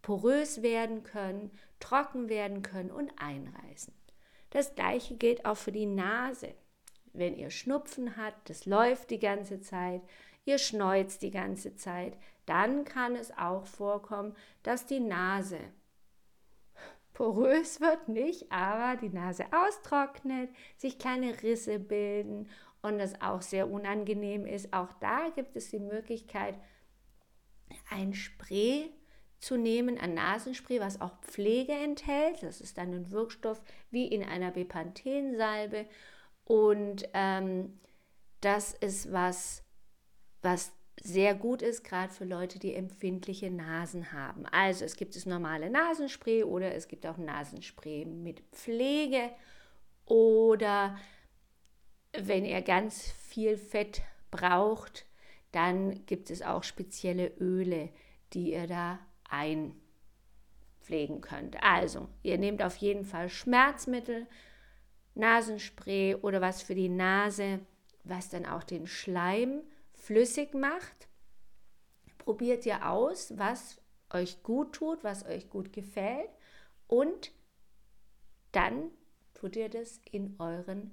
porös 0.03 0.63
werden 0.63 1.03
können, 1.03 1.51
trocken 1.79 2.29
werden 2.29 2.63
können 2.63 2.91
und 2.91 3.13
einreißen. 3.19 3.95
Das 4.51 4.75
gleiche 4.75 5.17
gilt 5.17 5.45
auch 5.45 5.57
für 5.57 5.73
die 5.73 5.87
Nase. 5.87 6.55
Wenn 7.13 7.37
ihr 7.37 7.51
Schnupfen 7.51 8.17
habt, 8.17 8.51
das 8.51 8.67
läuft 8.67 9.11
die 9.11 9.19
ganze 9.19 9.61
Zeit, 9.61 10.03
ihr 10.45 10.59
schneuzt 10.59 11.23
die 11.23 11.31
ganze 11.31 11.75
Zeit, 11.77 12.17
dann 12.47 12.85
kann 12.85 13.17
es 13.17 13.37
auch 13.37 13.67
vorkommen, 13.67 14.37
dass 14.63 14.87
die 14.87 15.01
Nase 15.01 15.59
porös 17.13 17.81
wird 17.81 18.09
nicht, 18.09 18.51
aber 18.51 19.01
die 19.01 19.09
Nase 19.09 19.45
austrocknet, 19.53 20.51
sich 20.77 20.99
kleine 20.99 21.43
Risse 21.43 21.79
bilden 21.79 22.49
und 22.83 22.99
das 22.99 23.21
auch 23.21 23.43
sehr 23.43 23.71
unangenehm 23.71 24.47
ist. 24.47 24.73
Auch 24.73 24.93
da 24.95 25.29
gibt 25.35 25.57
es 25.57 25.71
die 25.71 25.81
Möglichkeit, 25.81 26.57
ein 27.91 28.15
Spray 28.15 28.91
zu 29.41 29.57
nehmen, 29.57 29.99
ein 29.99 30.15
Nasenspray, 30.15 30.81
was 30.81 31.01
auch 31.01 31.19
Pflege 31.23 31.73
enthält. 31.73 32.43
Das 32.43 32.61
ist 32.61 32.79
dann 32.79 32.93
ein 32.93 33.11
Wirkstoff 33.11 33.61
wie 33.91 34.07
in 34.07 34.23
einer 34.23 34.51
Bepanthensalbe. 34.51 35.87
Und 36.45 37.09
ähm, 37.15 37.81
das 38.41 38.75
ist 38.75 39.13
was, 39.13 39.63
was 40.43 40.73
sehr 41.03 41.35
gut 41.35 41.63
ist, 41.63 41.83
gerade 41.83 42.13
für 42.13 42.27
Leute, 42.27 42.59
die 42.59 42.75
empfindliche 42.75 43.51
Nasen 43.51 44.13
haben. 44.13 44.45
Also 44.47 44.85
es 44.85 44.97
gibt 44.97 45.17
das 45.17 45.25
normale 45.25 45.71
Nasenspray 45.71 46.45
oder 46.45 46.75
es 46.75 46.89
gibt 46.89 47.07
auch 47.07 47.17
Nasenspray 47.17 48.05
mit 48.05 48.43
Pflege 48.53 49.31
oder 50.05 50.99
wenn 52.13 52.45
ihr 52.45 52.61
ganz 52.61 53.11
viel 53.29 53.57
Fett 53.57 54.03
braucht, 54.31 55.07
dann 55.53 56.05
gibt 56.07 56.31
es 56.31 56.43
auch 56.43 56.65
spezielle 56.65 57.29
Öle, 57.39 57.89
die 58.33 58.53
ihr 58.53 58.67
da 58.67 58.99
einpflegen 59.31 61.21
könnt. 61.21 61.63
Also, 61.63 62.09
ihr 62.23 62.39
nehmt 62.39 62.63
auf 62.63 62.77
jeden 62.77 63.05
Fall 63.05 63.29
Schmerzmittel, 63.29 64.27
Nasenspray 65.15 66.17
oder 66.17 66.41
was 66.41 66.63
für 66.63 66.75
die 66.75 66.89
Nase, 66.89 67.61
was 68.05 68.29
dann 68.29 68.47
auch 68.47 68.63
den 68.63 68.87
Schleim 68.87 69.63
flüssig 69.93 70.55
macht. 70.55 71.09
Probiert 72.19 72.67
ihr 72.67 72.89
aus, 72.89 73.37
was 73.39 73.81
euch 74.13 74.43
gut 74.43 74.75
tut, 74.75 75.05
was 75.05 75.25
euch 75.25 75.49
gut 75.51 75.73
gefällt 75.73 76.31
und 76.87 77.33
dann 78.53 78.91
tut 79.35 79.57
ihr 79.57 79.69
das 79.69 80.01
in 80.11 80.35
euren 80.39 80.93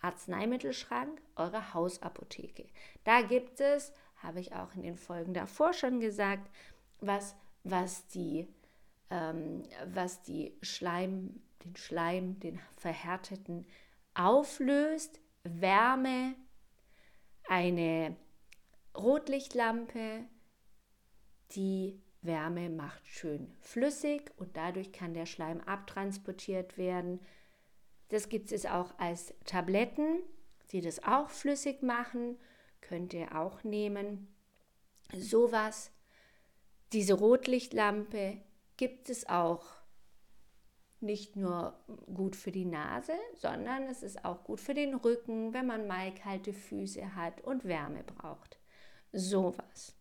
Arzneimittelschrank, 0.00 1.20
eurer 1.36 1.74
Hausapotheke. 1.74 2.66
Da 3.04 3.22
gibt 3.22 3.60
es, 3.60 3.92
habe 4.16 4.40
ich 4.40 4.54
auch 4.54 4.74
in 4.74 4.82
den 4.82 4.96
Folgen 4.96 5.34
davor 5.34 5.72
schon 5.72 6.00
gesagt, 6.00 6.50
was, 7.02 7.36
was 7.64 8.06
die, 8.08 8.48
ähm, 9.10 9.64
was 9.92 10.22
die 10.22 10.56
Schleim, 10.62 11.42
den 11.64 11.76
Schleim, 11.76 12.40
den 12.40 12.60
verhärteten 12.76 13.66
auflöst, 14.14 15.20
Wärme, 15.44 16.34
eine 17.48 18.16
Rotlichtlampe, 18.96 20.24
die 21.54 22.00
Wärme 22.22 22.70
macht 22.70 23.06
schön 23.06 23.52
flüssig 23.60 24.30
und 24.36 24.56
dadurch 24.56 24.92
kann 24.92 25.12
der 25.12 25.26
Schleim 25.26 25.60
abtransportiert 25.60 26.78
werden. 26.78 27.20
Das 28.08 28.28
gibt 28.28 28.52
es 28.52 28.64
auch 28.64 28.96
als 28.98 29.34
Tabletten, 29.44 30.22
die 30.70 30.80
das 30.80 31.02
auch 31.02 31.30
flüssig 31.30 31.82
machen, 31.82 32.38
könnt 32.80 33.12
ihr 33.12 33.36
auch 33.36 33.64
nehmen. 33.64 34.32
Sowas 35.12 35.90
diese 36.92 37.14
Rotlichtlampe 37.14 38.38
gibt 38.76 39.10
es 39.10 39.28
auch 39.28 39.64
nicht 41.00 41.36
nur 41.36 41.74
gut 42.14 42.36
für 42.36 42.52
die 42.52 42.64
Nase, 42.64 43.14
sondern 43.34 43.84
es 43.84 44.02
ist 44.02 44.24
auch 44.24 44.44
gut 44.44 44.60
für 44.60 44.74
den 44.74 44.94
Rücken, 44.94 45.52
wenn 45.52 45.66
man 45.66 45.86
mal 45.86 46.14
kalte 46.14 46.52
Füße 46.52 47.16
hat 47.16 47.40
und 47.42 47.64
Wärme 47.64 48.04
braucht. 48.04 48.58
Sowas. 49.12 49.94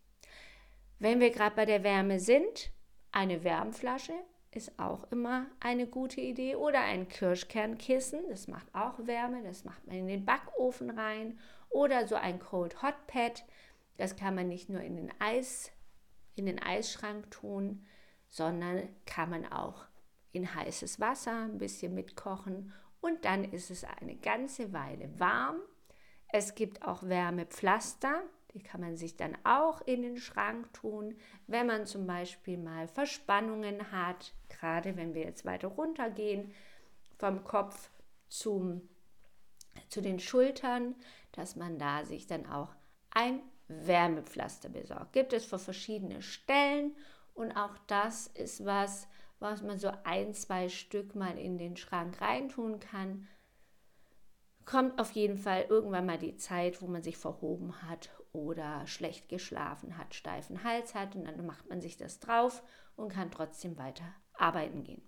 Wenn 1.00 1.20
wir 1.20 1.32
gerade 1.32 1.56
bei 1.56 1.66
der 1.66 1.84
Wärme 1.84 2.20
sind, 2.20 2.72
eine 3.12 3.44
Wärmflasche 3.44 4.14
ist 4.52 4.78
auch 4.80 5.12
immer 5.12 5.48
eine 5.60 5.88
gute 5.88 6.22
Idee 6.22 6.56
oder 6.56 6.82
ein 6.82 7.08
Kirschkernkissen, 7.08 8.20
das 8.30 8.48
macht 8.48 8.68
auch 8.76 9.00
Wärme, 9.08 9.42
das 9.44 9.64
macht 9.64 9.88
man 9.88 9.96
in 9.96 10.08
den 10.08 10.26
Backofen 10.26 10.92
rein 10.92 11.40
oder 11.70 12.06
so 12.06 12.16
ein 12.16 12.40
Cold 12.40 12.82
Hot 12.84 13.08
Pad, 13.08 13.44
das 13.98 14.16
kann 14.16 14.36
man 14.36 14.50
nicht 14.50 14.70
nur 14.70 14.82
in 14.82 14.98
den 14.98 15.12
Eis 15.20 15.72
in 16.36 16.46
den 16.46 16.62
Eisschrank 16.62 17.30
tun, 17.32 17.86
sondern 18.30 18.88
kann 19.06 19.30
man 19.30 19.52
auch 19.52 19.86
in 20.32 20.56
heißes 20.56 21.00
Wasser 21.00 21.44
ein 21.44 21.58
bisschen 21.58 21.94
mitkochen 21.94 22.74
und 23.02 23.26
dann 23.26 23.44
ist 23.44 23.72
es 23.72 23.84
eine 23.84 24.16
ganze 24.16 24.74
Weile 24.74 25.20
warm. 25.20 25.58
Es 26.28 26.56
gibt 26.56 26.84
auch 26.84 27.04
Wärmepflaster, 27.04 28.22
die 28.54 28.62
kann 28.62 28.82
man 28.82 28.96
sich 28.96 29.18
dann 29.18 29.38
auch 29.44 29.82
in 29.82 30.02
den 30.02 30.18
Schrank 30.18 30.72
tun, 30.74 31.16
wenn 31.48 31.68
man 31.68 31.86
zum 31.86 32.06
Beispiel 32.06 32.58
mal 32.58 32.88
Verspannungen 32.88 33.92
hat, 33.92 34.34
gerade 34.50 34.96
wenn 34.98 35.14
wir 35.14 35.24
jetzt 35.24 35.46
weiter 35.46 35.70
runtergehen 35.70 36.54
vom 37.18 37.44
Kopf 37.44 37.90
zum, 38.30 38.82
zu 39.90 40.02
den 40.02 40.20
Schultern, 40.20 40.96
dass 41.32 41.56
man 41.56 41.78
da 41.78 42.06
sich 42.06 42.28
dann 42.28 42.46
auch 42.46 42.70
ein 43.10 43.42
Wärmepflaster 43.86 44.70
besorgt. 44.70 45.14
Gibt 45.14 45.34
es 45.34 45.46
für 45.46 45.60
verschiedene 45.60 46.22
Stellen 46.22 46.96
und 47.34 47.52
auch 47.52 47.78
das 47.88 48.28
ist 48.28 48.66
was, 48.66 49.08
was 49.40 49.62
man 49.62 49.80
so 49.80 49.92
ein, 50.04 50.34
zwei 50.34 50.70
Stück 50.70 51.16
mal 51.16 51.38
in 51.38 51.58
den 51.58 51.76
Schrank 51.76 52.22
reintun 52.22 52.80
kann. 52.80 53.28
Kommt 54.66 55.00
auf 55.00 55.12
jeden 55.12 55.38
Fall 55.38 55.66
irgendwann 55.70 56.06
mal 56.06 56.20
die 56.20 56.38
Zeit, 56.38 56.82
wo 56.82 56.88
man 56.88 57.02
sich 57.02 57.18
verhoben 57.18 57.82
hat 57.82 58.12
oder 58.32 58.86
schlecht 58.86 59.28
geschlafen 59.28 59.98
hat, 59.98 60.14
steifen 60.14 60.64
Hals 60.64 60.94
hat 60.94 61.16
und 61.16 61.26
dann 61.26 61.46
macht 61.46 61.68
man 61.68 61.82
sich 61.82 61.98
das 61.98 62.20
drauf 62.20 62.62
und 62.96 63.12
kann 63.12 63.32
trotzdem 63.32 63.78
weiter 63.78 64.06
arbeiten 64.34 64.84
gehen. 64.84 65.02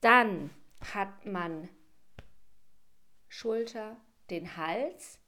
Dann 0.00 0.50
hat 0.94 1.26
man 1.26 1.68
Schulter, 3.28 3.96
den 4.30 4.56
Hals. 4.56 5.20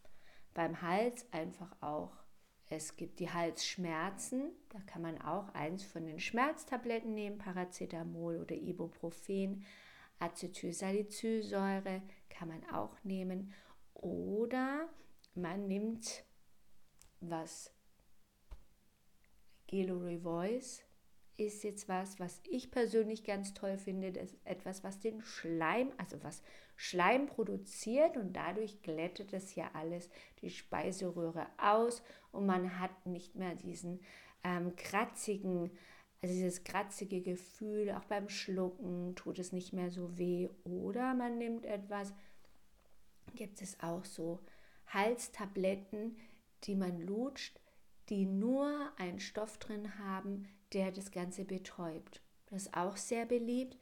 Beim 0.54 0.80
Hals 0.82 1.26
einfach 1.32 1.70
auch 1.82 2.17
es 2.70 2.96
gibt 2.96 3.18
die 3.18 3.30
Halsschmerzen, 3.30 4.50
da 4.68 4.78
kann 4.80 5.02
man 5.02 5.20
auch 5.22 5.48
eins 5.54 5.84
von 5.84 6.04
den 6.04 6.20
Schmerztabletten 6.20 7.14
nehmen, 7.14 7.38
Paracetamol 7.38 8.36
oder 8.36 8.54
Ibuprofen. 8.54 9.64
Acetylsalicylsäure 10.18 12.02
kann 12.28 12.48
man 12.48 12.68
auch 12.70 12.96
nehmen. 13.04 13.52
Oder 13.94 14.88
man 15.34 15.66
nimmt 15.66 16.24
was 17.20 17.72
Gelo 19.66 20.00
Voice 20.20 20.82
ist 21.38 21.62
jetzt 21.62 21.88
was, 21.88 22.18
was 22.18 22.40
ich 22.50 22.70
persönlich 22.70 23.22
ganz 23.22 23.54
toll 23.54 23.78
finde. 23.78 24.12
Das 24.12 24.32
ist 24.32 24.44
etwas, 24.44 24.82
was 24.82 24.98
den 24.98 25.22
Schleim, 25.22 25.92
also 25.96 26.22
was 26.22 26.42
Schleim 26.80 27.26
produziert 27.26 28.16
und 28.16 28.34
dadurch 28.34 28.82
glättet 28.82 29.32
es 29.32 29.56
ja 29.56 29.68
alles 29.72 30.08
die 30.40 30.48
Speiseröhre 30.48 31.48
aus 31.60 32.04
und 32.30 32.46
man 32.46 32.78
hat 32.78 33.04
nicht 33.04 33.34
mehr 33.34 33.56
diesen 33.56 33.98
ähm, 34.44 34.76
kratzigen, 34.76 35.72
also 36.22 36.32
dieses 36.32 36.62
kratzige 36.62 37.20
Gefühl, 37.20 37.90
auch 37.90 38.04
beim 38.04 38.28
Schlucken 38.28 39.16
tut 39.16 39.40
es 39.40 39.50
nicht 39.50 39.72
mehr 39.72 39.90
so 39.90 40.16
weh. 40.18 40.48
Oder 40.62 41.14
man 41.14 41.36
nimmt 41.36 41.66
etwas, 41.66 42.14
gibt 43.34 43.60
es 43.60 43.80
auch 43.80 44.04
so 44.04 44.38
Halstabletten, 44.86 46.16
die 46.62 46.76
man 46.76 47.00
lutscht, 47.00 47.58
die 48.08 48.24
nur 48.24 48.92
einen 48.98 49.18
Stoff 49.18 49.58
drin 49.58 49.98
haben, 49.98 50.46
der 50.72 50.92
das 50.92 51.10
Ganze 51.10 51.44
betäubt. 51.44 52.22
Das 52.46 52.66
ist 52.66 52.74
auch 52.76 52.96
sehr 52.96 53.26
beliebt. 53.26 53.76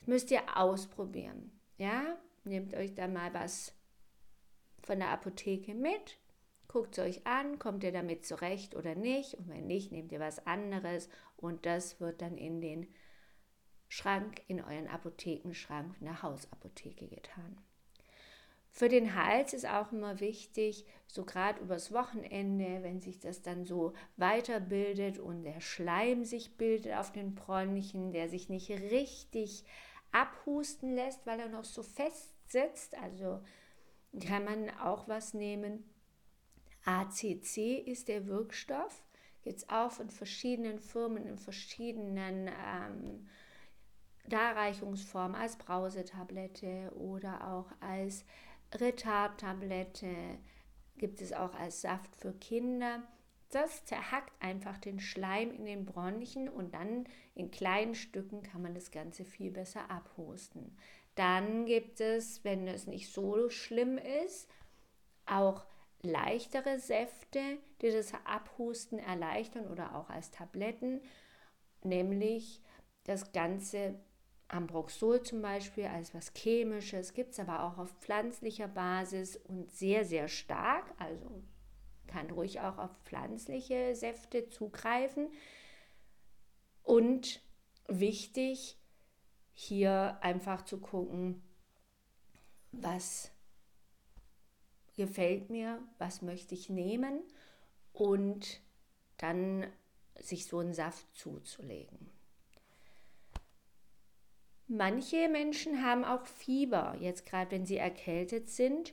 Das 0.00 0.06
müsst 0.06 0.30
ihr 0.30 0.54
ausprobieren. 0.54 1.57
Ja, 1.78 2.18
nehmt 2.44 2.74
euch 2.74 2.94
da 2.94 3.08
mal 3.08 3.32
was 3.32 3.72
von 4.82 4.98
der 4.98 5.10
Apotheke 5.10 5.74
mit, 5.74 6.18
guckt 6.66 6.98
es 6.98 7.04
euch 7.04 7.26
an, 7.26 7.58
kommt 7.58 7.84
ihr 7.84 7.92
damit 7.92 8.26
zurecht 8.26 8.74
oder 8.74 8.94
nicht. 8.94 9.34
Und 9.34 9.48
wenn 9.48 9.66
nicht, 9.66 9.92
nehmt 9.92 10.12
ihr 10.12 10.20
was 10.20 10.46
anderes 10.46 11.08
und 11.36 11.66
das 11.66 12.00
wird 12.00 12.20
dann 12.20 12.36
in 12.36 12.60
den 12.60 12.86
Schrank, 13.88 14.42
in 14.48 14.60
euren 14.60 14.88
Apothekenschrank 14.88 15.96
in 16.00 16.06
der 16.06 16.22
Hausapotheke 16.22 17.06
getan. 17.08 17.58
Für 18.70 18.88
den 18.88 19.14
Hals 19.14 19.54
ist 19.54 19.66
auch 19.66 19.92
immer 19.92 20.20
wichtig, 20.20 20.84
so 21.06 21.24
gerade 21.24 21.60
übers 21.60 21.92
Wochenende, 21.92 22.82
wenn 22.82 23.00
sich 23.00 23.18
das 23.18 23.42
dann 23.42 23.64
so 23.64 23.94
weiterbildet 24.16 25.18
und 25.18 25.42
der 25.42 25.60
Schleim 25.60 26.24
sich 26.24 26.56
bildet 26.56 26.94
auf 26.94 27.10
den 27.10 27.34
Bronchien, 27.34 28.12
der 28.12 28.28
sich 28.28 28.48
nicht 28.48 28.70
richtig 28.70 29.64
abhusten 30.12 30.94
lässt, 30.94 31.26
weil 31.26 31.40
er 31.40 31.48
noch 31.48 31.64
so 31.64 31.82
fest 31.82 32.34
sitzt. 32.50 32.96
Also 32.96 33.40
kann 34.26 34.44
man 34.44 34.70
auch 34.78 35.08
was 35.08 35.34
nehmen. 35.34 35.84
ACC 36.84 37.86
ist 37.86 38.08
der 38.08 38.26
Wirkstoff. 38.26 39.02
Gibt 39.42 39.58
es 39.58 39.68
auch 39.68 39.92
von 39.92 40.10
verschiedenen 40.10 40.78
Firmen 40.78 41.26
in 41.26 41.38
verschiedenen 41.38 42.48
ähm, 42.48 43.28
Darreichungsformen 44.28 45.36
als 45.36 45.56
Brausetablette 45.56 46.92
oder 46.94 47.48
auch 47.48 47.70
als 47.80 48.24
Retardtablette 48.74 50.38
gibt 50.98 51.22
es 51.22 51.32
auch 51.32 51.54
als 51.54 51.80
Saft 51.80 52.14
für 52.16 52.32
Kinder. 52.32 53.02
Das 53.50 53.84
zerhackt 53.86 54.32
einfach 54.42 54.78
den 54.78 55.00
Schleim 55.00 55.50
in 55.50 55.64
den 55.64 55.86
Bronchien 55.86 56.48
und 56.48 56.74
dann 56.74 57.04
in 57.34 57.50
kleinen 57.50 57.94
Stücken 57.94 58.42
kann 58.42 58.60
man 58.60 58.74
das 58.74 58.90
Ganze 58.90 59.24
viel 59.24 59.50
besser 59.50 59.90
abhusten. 59.90 60.76
Dann 61.14 61.64
gibt 61.64 62.00
es, 62.00 62.44
wenn 62.44 62.68
es 62.68 62.86
nicht 62.86 63.10
so 63.10 63.48
schlimm 63.48 63.98
ist, 63.98 64.48
auch 65.26 65.64
leichtere 66.02 66.78
Säfte, 66.78 67.58
die 67.80 67.90
das 67.90 68.12
Abhusten 68.24 68.98
erleichtern 68.98 69.66
oder 69.66 69.96
auch 69.96 70.10
als 70.10 70.30
Tabletten, 70.30 71.00
nämlich 71.82 72.62
das 73.04 73.32
Ganze 73.32 73.98
Ambroxol 74.48 75.22
zum 75.22 75.42
Beispiel 75.42 75.86
als 75.86 76.14
was 76.14 76.32
Chemisches, 76.34 77.12
gibt 77.14 77.32
es 77.32 77.40
aber 77.40 77.64
auch 77.64 77.78
auf 77.78 77.90
pflanzlicher 78.00 78.68
Basis 78.68 79.36
und 79.36 79.70
sehr, 79.70 80.04
sehr 80.04 80.28
stark. 80.28 80.84
Also 80.98 81.42
kann 82.08 82.30
ruhig 82.30 82.60
auch 82.60 82.78
auf 82.78 82.90
pflanzliche 83.04 83.94
Säfte 83.94 84.48
zugreifen. 84.48 85.28
Und 86.82 87.40
wichtig, 87.86 88.76
hier 89.52 90.18
einfach 90.22 90.64
zu 90.64 90.78
gucken, 90.78 91.42
was 92.72 93.30
gefällt 94.96 95.50
mir, 95.50 95.80
was 95.98 96.22
möchte 96.22 96.54
ich 96.54 96.68
nehmen 96.68 97.22
und 97.92 98.60
dann 99.16 99.66
sich 100.20 100.46
so 100.46 100.58
einen 100.58 100.74
Saft 100.74 101.06
zuzulegen. 101.14 102.10
Manche 104.66 105.28
Menschen 105.28 105.82
haben 105.82 106.04
auch 106.04 106.26
Fieber, 106.26 106.96
jetzt 107.00 107.24
gerade 107.24 107.52
wenn 107.52 107.64
sie 107.64 107.78
erkältet 107.78 108.50
sind. 108.50 108.92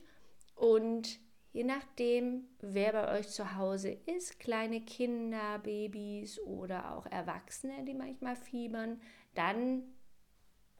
Und 0.54 1.20
je 1.56 1.64
nachdem, 1.64 2.44
wer 2.60 2.92
bei 2.92 3.18
euch 3.18 3.28
zu 3.28 3.56
Hause 3.56 3.88
ist, 4.04 4.38
kleine 4.38 4.82
Kinder, 4.82 5.58
Babys 5.60 6.38
oder 6.40 6.94
auch 6.94 7.06
Erwachsene, 7.06 7.82
die 7.86 7.94
manchmal 7.94 8.36
fiebern, 8.36 9.00
dann 9.34 9.82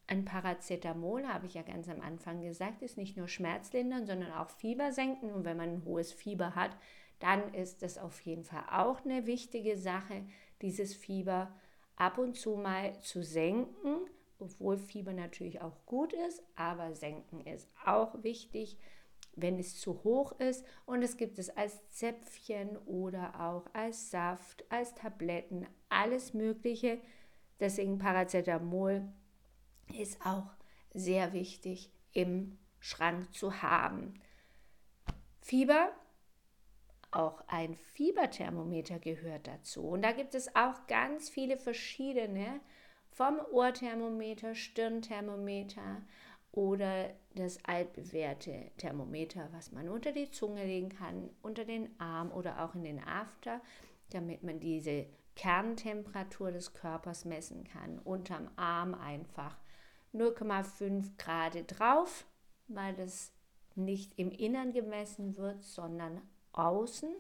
ein 0.07 0.27
Paracetamol, 0.27 1.27
habe 1.27 1.47
ich 1.47 1.55
ja 1.55 1.63
ganz 1.63 1.89
am 1.89 2.03
Anfang 2.03 2.43
gesagt, 2.43 2.83
ist 2.83 2.99
nicht 2.99 3.17
nur 3.17 3.27
schmerzlindern, 3.27 4.07
sondern 4.07 4.33
auch 4.33 4.51
Fieber 4.51 4.93
senken. 4.93 5.31
Und 5.33 5.47
wenn 5.47 5.57
man 5.57 5.71
ein 5.71 5.85
hohes 5.87 6.13
Fieber 6.13 6.55
hat, 6.55 6.77
dann 7.21 7.55
ist 7.55 7.81
das 7.81 7.97
auf 7.97 8.21
jeden 8.21 8.45
Fall 8.45 8.65
auch 8.71 9.03
eine 9.03 9.27
wichtige 9.27 9.79
Sache, 9.79 10.27
dieses 10.61 10.95
Fieber 10.95 11.55
ab 11.97 12.19
und 12.19 12.37
zu 12.37 12.55
mal 12.57 13.01
zu 13.01 13.23
senken 13.23 14.11
obwohl 14.39 14.79
Fieber 14.79 15.13
natürlich 15.13 15.61
auch 15.61 15.85
gut 15.87 16.13
ist, 16.13 16.43
aber 16.57 16.95
senken 16.95 17.41
ist 17.41 17.69
auch 17.85 18.23
wichtig, 18.23 18.77
wenn 19.37 19.59
es 19.59 19.79
zu 19.79 20.03
hoch 20.03 20.33
ist. 20.41 20.65
Und 20.87 21.03
es 21.03 21.17
gibt 21.17 21.39
es 21.39 21.51
als 21.51 21.89
Zäpfchen 21.91 22.77
oder 22.79 23.41
auch 23.41 23.67
als 23.73 24.11
Saft, 24.11 24.65
als 24.71 24.95
Tabletten, 24.95 25.67
alles 25.89 26.35
Mögliche. 26.35 26.99
Deswegen 27.61 27.99
Paracetamol 27.99 29.07
ist 29.99 30.25
auch 30.27 30.51
sehr 30.93 31.33
wichtig 31.33 31.91
im 32.13 32.59
Schrank 32.81 33.33
zu 33.35 33.63
haben. 33.63 34.15
Fieber, 35.41 35.93
auch 37.11 37.43
ein 37.47 37.77
Fieberthermometer 37.77 38.99
gehört 38.99 39.47
dazu. 39.47 39.83
Und 39.83 40.03
da 40.03 40.13
gibt 40.13 40.35
es 40.35 40.55
auch 40.57 40.87
ganz 40.87 41.29
viele 41.29 41.57
verschiedene 41.57 42.61
vom 43.11 43.41
Ohrthermometer, 43.51 44.55
Stirnthermometer 44.55 46.03
oder 46.57 47.11
das 47.35 47.63
altbewährte 47.67 48.71
Thermometer, 48.79 49.51
was 49.53 49.73
man 49.73 49.91
unter 49.91 50.11
die 50.11 50.31
Zunge 50.31 50.65
legen 50.65 50.89
kann, 50.89 51.29
unter 51.43 51.67
den 51.67 52.01
Arm 52.01 52.33
oder 52.33 52.65
auch 52.65 52.75
in 52.75 52.83
den 52.83 52.99
After, 52.99 53.61
damit 54.09 54.43
man 54.43 54.59
diese 54.59 55.07
Kerntemperatur 55.35 56.51
des 56.51 56.73
Körpers 56.73 57.27
messen 57.27 57.65
kann. 57.65 57.99
Unterm 57.99 58.49
Arm 58.57 58.95
einfach 58.95 59.59
0,5 60.15 61.19
Grad 61.19 61.79
drauf, 61.79 62.27
weil 62.69 62.95
das 62.95 63.33
nicht 63.75 64.19
im 64.19 64.31
Innern 64.31 64.73
gemessen 64.73 65.37
wird, 65.37 65.63
sondern 65.63 66.23
außen. 66.53 67.15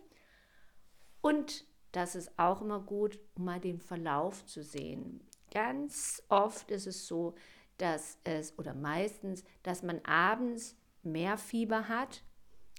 Und 1.20 1.66
das 1.92 2.14
ist 2.14 2.38
auch 2.38 2.62
immer 2.62 2.80
gut, 2.80 3.20
um 3.34 3.44
mal 3.44 3.60
den 3.60 3.80
Verlauf 3.80 4.46
zu 4.46 4.62
sehen. 4.62 5.20
Ganz 5.52 6.22
oft 6.30 6.70
ist 6.70 6.86
es 6.86 7.06
so, 7.06 7.34
dass 7.78 8.18
es, 8.24 8.58
oder 8.58 8.74
meistens, 8.74 9.44
dass 9.62 9.82
man 9.82 10.00
abends 10.04 10.76
mehr 11.02 11.38
Fieber 11.38 11.88
hat 11.88 12.22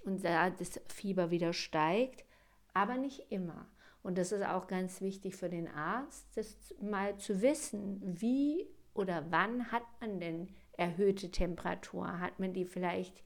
und 0.04 0.24
da 0.24 0.50
das 0.50 0.80
Fieber 0.88 1.32
wieder 1.32 1.54
steigt, 1.54 2.26
aber 2.74 2.98
nicht 2.98 3.32
immer. 3.32 3.68
Und 4.04 4.18
das 4.18 4.32
ist 4.32 4.46
auch 4.46 4.68
ganz 4.68 5.02
wichtig 5.02 5.36
für 5.36 5.50
den 5.50 5.68
Arzt, 5.68 6.26
das 6.36 6.56
mal 6.82 7.18
zu 7.18 7.42
wissen, 7.42 8.02
wie 8.04 8.68
oder 8.94 9.26
wann 9.30 9.72
hat 9.72 9.84
man 10.00 10.20
denn 10.20 10.48
erhöhte 10.74 11.30
Temperatur? 11.30 12.20
Hat 12.20 12.40
man 12.40 12.54
die 12.54 12.66
vielleicht 12.66 13.24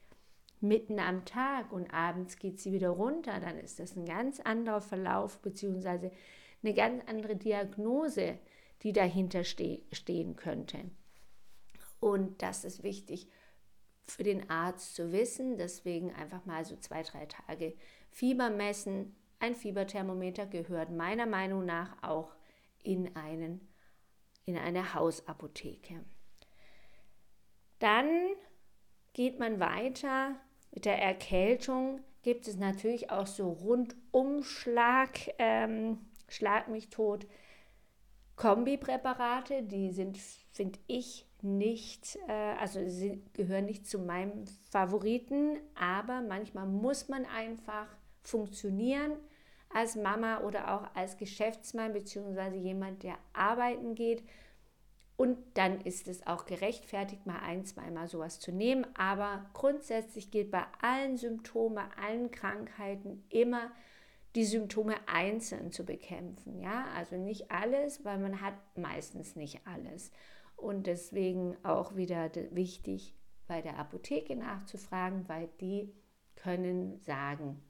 mitten 0.59 0.99
am 0.99 1.25
Tag 1.25 1.71
und 1.71 1.93
abends 1.93 2.37
geht 2.37 2.59
sie 2.59 2.71
wieder 2.71 2.89
runter? 2.89 3.39
Dann 3.39 3.57
ist 3.57 3.79
das 3.79 3.95
ein 3.95 4.05
ganz 4.05 4.39
anderer 4.39 4.81
Verlauf 4.81 5.39
bzw. 5.41 6.11
eine 6.63 6.73
ganz 6.73 7.03
andere 7.07 7.35
Diagnose, 7.35 8.39
die 8.83 8.93
dahinter 8.93 9.43
ste 9.43 9.81
stehen 9.91 10.35
könnte. 10.35 10.79
Und 12.01 12.41
das 12.41 12.65
ist 12.65 12.83
wichtig 12.83 13.29
für 14.05 14.23
den 14.23 14.49
Arzt 14.49 14.95
zu 14.95 15.13
wissen. 15.13 15.57
Deswegen 15.57 16.13
einfach 16.13 16.45
mal 16.45 16.65
so 16.65 16.75
zwei, 16.75 17.03
drei 17.03 17.25
Tage 17.27 17.75
Fieber 18.09 18.49
messen. 18.49 19.15
Ein 19.39 19.55
Fieberthermometer 19.55 20.45
gehört 20.45 20.91
meiner 20.91 21.25
Meinung 21.25 21.63
nach 21.63 22.03
auch 22.03 22.35
in, 22.83 23.15
einen, 23.15 23.67
in 24.45 24.57
eine 24.57 24.93
Hausapotheke. 24.93 26.03
Dann 27.79 28.09
geht 29.13 29.39
man 29.39 29.59
weiter 29.59 30.35
mit 30.71 30.85
der 30.85 31.01
Erkältung. 31.01 32.01
Gibt 32.23 32.47
es 32.47 32.57
natürlich 32.57 33.11
auch 33.11 33.27
so 33.27 33.51
Rundumschlag, 33.51 35.19
ähm, 35.37 35.99
Schlag 36.27 36.69
mich 36.69 36.89
tot, 36.89 37.27
Kombipräparate, 38.37 39.63
die 39.63 39.91
sind, 39.91 40.17
finde 40.51 40.79
ich, 40.87 41.27
nicht, 41.43 42.17
äh, 42.27 42.31
also 42.59 42.87
sie 42.87 43.23
gehören 43.33 43.65
nicht 43.65 43.87
zu 43.87 43.99
meinem 43.99 44.45
Favoriten, 44.69 45.57
aber 45.75 46.21
manchmal 46.21 46.65
muss 46.67 47.09
man 47.09 47.25
einfach 47.25 47.87
funktionieren. 48.21 49.17
als 49.73 49.95
Mama 49.95 50.41
oder 50.41 50.73
auch 50.75 50.95
als 50.95 51.17
Geschäftsmann 51.17 51.93
bzw. 51.93 52.57
jemand, 52.57 53.03
der 53.03 53.17
arbeiten 53.31 53.95
geht. 53.95 54.21
Und 55.15 55.37
dann 55.53 55.81
ist 55.81 56.07
es 56.07 56.25
auch 56.25 56.45
gerechtfertigt, 56.45 57.25
mal 57.25 57.39
ein, 57.39 57.63
zweimal 57.63 58.07
sowas 58.07 58.39
zu 58.39 58.51
nehmen. 58.51 58.85
Aber 58.97 59.45
grundsätzlich 59.53 60.31
gilt 60.31 60.51
bei 60.51 60.65
allen 60.81 61.15
Symptomen, 61.15 61.83
allen 62.03 62.31
Krankheiten 62.31 63.23
immer, 63.29 63.71
die 64.35 64.45
Symptome 64.45 64.95
einzeln 65.07 65.71
zu 65.71 65.85
bekämpfen. 65.85 66.59
Ja, 66.59 66.85
also 66.95 67.17
nicht 67.17 67.51
alles, 67.51 68.03
weil 68.03 68.17
man 68.17 68.41
hat 68.41 68.55
meistens 68.75 69.35
nicht 69.35 69.61
alles. 69.65 70.11
Und 70.55 70.87
deswegen 70.87 71.57
auch 71.63 71.95
wieder 71.95 72.29
wichtig, 72.51 73.15
bei 73.47 73.61
der 73.61 73.77
Apotheke 73.79 74.35
nachzufragen, 74.35 75.27
weil 75.27 75.49
die 75.59 75.93
können 76.35 76.99
sagen, 76.99 77.61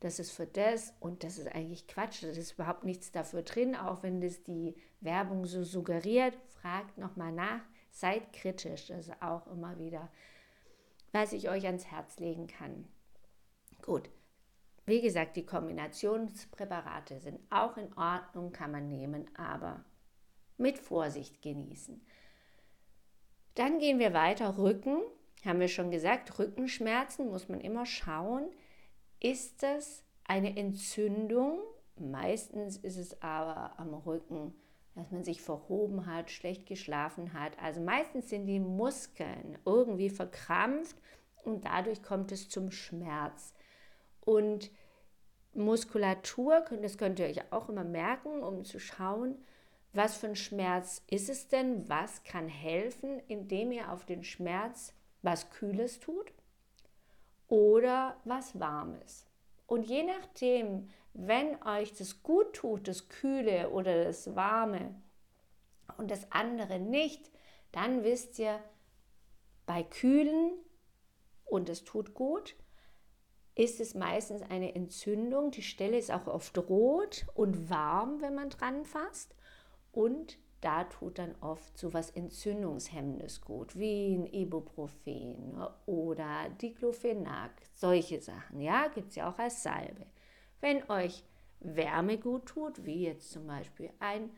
das 0.00 0.18
ist 0.18 0.32
für 0.32 0.46
das 0.46 0.92
und 1.00 1.24
das 1.24 1.38
ist 1.38 1.48
eigentlich 1.48 1.86
Quatsch, 1.86 2.22
das 2.22 2.36
ist 2.36 2.52
überhaupt 2.52 2.84
nichts 2.84 3.10
dafür 3.10 3.42
drin, 3.42 3.74
auch 3.74 4.02
wenn 4.02 4.20
das 4.20 4.42
die 4.42 4.74
Werbung 5.00 5.46
so 5.46 5.64
suggeriert. 5.64 6.36
Fragt 6.50 6.98
nochmal 6.98 7.32
nach, 7.32 7.62
seid 7.90 8.32
kritisch, 8.34 8.88
das 8.88 9.08
ist 9.08 9.22
auch 9.22 9.46
immer 9.46 9.78
wieder, 9.78 10.10
was 11.12 11.32
ich 11.32 11.48
euch 11.48 11.64
ans 11.64 11.86
Herz 11.86 12.18
legen 12.18 12.46
kann. 12.46 12.86
Gut, 13.80 14.10
wie 14.84 15.00
gesagt, 15.00 15.36
die 15.36 15.46
Kombinationspräparate 15.46 17.20
sind 17.20 17.40
auch 17.50 17.78
in 17.78 17.90
Ordnung, 17.96 18.52
kann 18.52 18.72
man 18.72 18.88
nehmen, 18.88 19.34
aber 19.36 19.84
mit 20.58 20.78
Vorsicht 20.78 21.40
genießen. 21.40 22.04
Dann 23.54 23.78
gehen 23.78 23.98
wir 23.98 24.12
weiter. 24.12 24.58
Rücken, 24.58 24.98
haben 25.44 25.60
wir 25.60 25.68
schon 25.68 25.90
gesagt, 25.90 26.38
Rückenschmerzen 26.38 27.28
muss 27.28 27.48
man 27.48 27.60
immer 27.60 27.86
schauen. 27.86 28.50
Ist 29.20 29.62
das 29.62 30.04
eine 30.24 30.56
Entzündung? 30.56 31.60
Meistens 31.96 32.76
ist 32.76 32.96
es 32.96 33.22
aber 33.22 33.78
am 33.78 33.94
Rücken, 33.94 34.54
dass 34.94 35.10
man 35.10 35.22
sich 35.22 35.40
verhoben 35.40 36.06
hat, 36.06 36.30
schlecht 36.30 36.66
geschlafen 36.66 37.32
hat. 37.32 37.52
Also 37.60 37.80
meistens 37.80 38.28
sind 38.28 38.46
die 38.46 38.60
Muskeln 38.60 39.58
irgendwie 39.64 40.10
verkrampft 40.10 40.96
und 41.44 41.64
dadurch 41.64 42.02
kommt 42.02 42.32
es 42.32 42.48
zum 42.48 42.70
Schmerz. 42.70 43.54
Und 44.20 44.70
Muskulatur, 45.52 46.64
das 46.82 46.98
könnt 46.98 47.20
ihr 47.20 47.26
euch 47.26 47.52
auch 47.52 47.68
immer 47.68 47.84
merken, 47.84 48.42
um 48.42 48.64
zu 48.64 48.80
schauen, 48.80 49.36
was 49.94 50.16
für 50.16 50.26
ein 50.28 50.36
Schmerz 50.36 51.02
ist 51.08 51.28
es 51.28 51.48
denn, 51.48 51.88
was 51.88 52.24
kann 52.24 52.48
helfen, 52.48 53.20
indem 53.28 53.72
ihr 53.72 53.92
auf 53.92 54.04
den 54.04 54.24
Schmerz 54.24 54.92
was 55.22 55.50
Kühles 55.50 56.00
tut 56.00 56.32
oder 57.48 58.16
was 58.24 58.58
Warmes. 58.58 59.26
Und 59.66 59.84
je 59.84 60.02
nachdem, 60.02 60.88
wenn 61.14 61.62
euch 61.62 61.94
das 61.94 62.22
gut 62.22 62.54
tut, 62.54 62.88
das 62.88 63.08
Kühle 63.08 63.70
oder 63.70 64.04
das 64.04 64.34
Warme 64.34 64.94
und 65.96 66.10
das 66.10 66.30
andere 66.32 66.78
nicht, 66.78 67.30
dann 67.72 68.04
wisst 68.04 68.38
ihr, 68.38 68.60
bei 69.66 69.82
Kühlen 69.82 70.52
und 71.44 71.68
es 71.68 71.84
tut 71.84 72.14
gut, 72.14 72.54
ist 73.54 73.80
es 73.80 73.94
meistens 73.94 74.42
eine 74.42 74.74
Entzündung. 74.74 75.50
Die 75.50 75.62
Stelle 75.62 75.96
ist 75.96 76.10
auch 76.10 76.26
oft 76.26 76.58
rot 76.58 77.26
und 77.34 77.70
warm, 77.70 78.20
wenn 78.20 78.34
man 78.34 78.50
dran 78.50 78.84
fasst. 78.84 79.34
Und 79.94 80.38
da 80.60 80.84
tut 80.84 81.18
dann 81.18 81.36
oft 81.40 81.78
so 81.78 81.94
was 81.94 82.10
Entzündungshemmendes 82.10 83.42
gut, 83.42 83.78
wie 83.78 84.16
ein 84.16 84.26
Ibuprofen 84.26 85.62
oder 85.86 86.48
Diclofenac, 86.60 87.52
solche 87.74 88.20
Sachen. 88.20 88.60
Ja, 88.60 88.88
gibt 88.88 89.10
es 89.10 89.16
ja 89.16 89.30
auch 89.30 89.38
als 89.38 89.62
Salbe. 89.62 90.06
Wenn 90.60 90.82
euch 90.90 91.22
Wärme 91.60 92.18
gut 92.18 92.46
tut, 92.46 92.84
wie 92.84 93.04
jetzt 93.04 93.30
zum 93.30 93.46
Beispiel 93.46 93.90
ein 94.00 94.30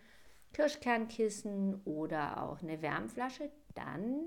Kirschkernkissen 0.53 1.81
oder 1.85 2.43
auch 2.43 2.61
eine 2.61 2.83
Wärmflasche, 2.83 3.51
dann 3.75 4.27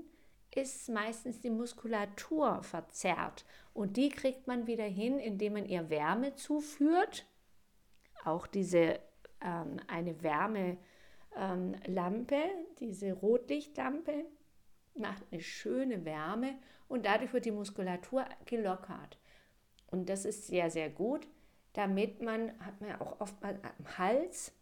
ist 0.52 0.88
meistens 0.88 1.40
die 1.40 1.50
Muskulatur 1.50 2.62
verzerrt. 2.64 3.44
Und 3.72 3.96
die 3.96 4.08
kriegt 4.08 4.48
man 4.48 4.66
wieder 4.66 4.84
hin, 4.84 5.20
indem 5.20 5.52
man 5.52 5.66
ihr 5.66 5.90
Wärme 5.90 6.34
zuführt. 6.34 7.24
Auch 8.24 8.48
diese 8.48 8.98
ähm, 9.40 9.76
eine 9.86 10.22
Wärmelampe, 10.22 10.78
ähm, 11.36 11.76
diese 12.78 13.12
Rotlichtlampe, 13.12 14.24
macht 14.94 15.22
eine 15.30 15.40
schöne 15.40 16.04
Wärme 16.04 16.58
und 16.88 17.06
dadurch 17.06 17.32
wird 17.32 17.44
die 17.44 17.52
Muskulatur 17.52 18.24
gelockert. 18.44 19.18
Und 19.86 20.08
das 20.08 20.24
ist 20.24 20.46
sehr, 20.46 20.70
sehr 20.70 20.90
gut, 20.90 21.26
damit 21.72 22.22
man, 22.22 22.50
hat 22.64 22.80
man 22.80 22.90
ja 22.90 23.00
auch 23.00 23.20
oft 23.20 23.40
mal 23.40 23.58
am 23.62 23.98
Hals 23.98 24.52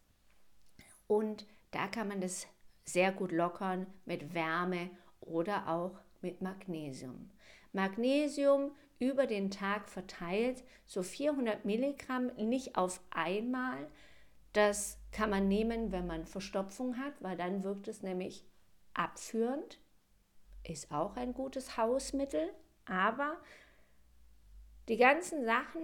und 1.07 1.46
da 1.70 1.87
kann 1.87 2.09
man 2.09 2.20
das 2.20 2.46
sehr 2.85 3.12
gut 3.12 3.33
lockern 3.33 3.87
mit 4.04 4.35
Wärme 4.35 4.90
oder 5.20 5.68
auch 5.68 5.98
mit 6.20 6.40
Magnesium. 6.40 7.31
Magnesium 7.72 8.72
über 8.98 9.26
den 9.26 9.50
Tag 9.50 9.88
verteilt, 9.88 10.64
so 10.87 11.02
400 11.02 11.64
Milligramm, 11.64 12.28
nicht 12.37 12.76
auf 12.76 13.00
einmal. 13.11 13.87
Das 14.52 14.98
kann 15.12 15.30
man 15.30 15.48
nehmen, 15.48 15.92
wenn 15.92 16.06
man 16.06 16.26
Verstopfung 16.26 16.98
hat, 16.98 17.14
weil 17.20 17.37
dann 17.37 17.64
wirkt 17.64 17.88
es 17.88 18.02
nämlich 18.02 18.44
abführend. 18.94 19.78
Ist 20.64 20.90
auch 20.90 21.16
ein 21.16 21.34
gutes 21.34 21.76
Hausmittel, 21.76 22.50
aber 22.84 23.38
die 24.88 24.96
ganzen 24.96 25.44
Sachen 25.44 25.82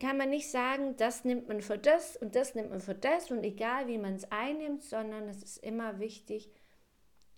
kann 0.00 0.16
man 0.16 0.30
nicht 0.30 0.50
sagen, 0.50 0.96
das 0.96 1.24
nimmt 1.24 1.48
man 1.48 1.60
für 1.60 1.78
das 1.78 2.16
und 2.16 2.34
das 2.34 2.54
nimmt 2.54 2.70
man 2.70 2.80
für 2.80 2.94
das 2.94 3.30
und 3.30 3.44
egal 3.44 3.86
wie 3.86 3.98
man 3.98 4.14
es 4.14 4.30
einnimmt, 4.30 4.82
sondern 4.82 5.28
es 5.28 5.42
ist 5.42 5.58
immer 5.58 6.00
wichtig, 6.00 6.50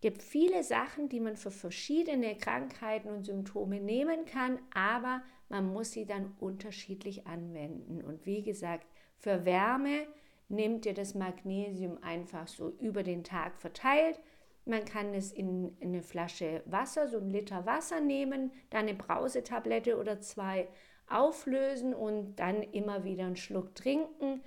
gibt 0.01 0.23
viele 0.23 0.63
Sachen, 0.63 1.09
die 1.09 1.21
man 1.21 1.37
für 1.37 1.51
verschiedene 1.51 2.37
Krankheiten 2.37 3.09
und 3.09 3.25
Symptome 3.25 3.81
nehmen 3.81 4.25
kann, 4.25 4.59
aber 4.73 5.23
man 5.49 5.73
muss 5.73 5.93
sie 5.93 6.07
dann 6.07 6.35
unterschiedlich 6.41 7.27
anwenden. 7.27 8.03
Und 8.03 8.27
wie 8.27 8.43
gesagt, 8.43 8.87
für 9.19 9.45
Wärme 9.45 10.07
nehmt 10.49 10.87
ihr 10.87 10.95
das 10.95 11.15
Magnesium 11.15 12.03
einfach 12.03 12.49
so 12.49 12.71
über 12.81 13.03
den 13.03 13.25
Tag 13.25 13.57
verteilt. 13.57 14.21
Man 14.65 14.85
kann 14.85 15.15
es 15.15 15.33
in, 15.33 15.77
in 15.79 15.91
eine 15.91 16.03
Flasche 16.03 16.63
Wasser, 16.67 17.09
so 17.09 17.19
ein 17.19 17.31
Liter 17.31 17.67
Wasser 17.67 18.01
nehmen, 18.01 18.51
dann 18.71 18.83
eine 18.83 18.95
Brausetablette 18.95 19.99
oder 19.99 20.21
zwei 20.21 20.69
auflösen 21.09 21.95
und 21.95 22.37
dann 22.37 22.63
immer 22.63 23.05
wieder 23.05 23.27
einen 23.27 23.37
Schluck 23.37 23.75
trinken. 23.75 24.43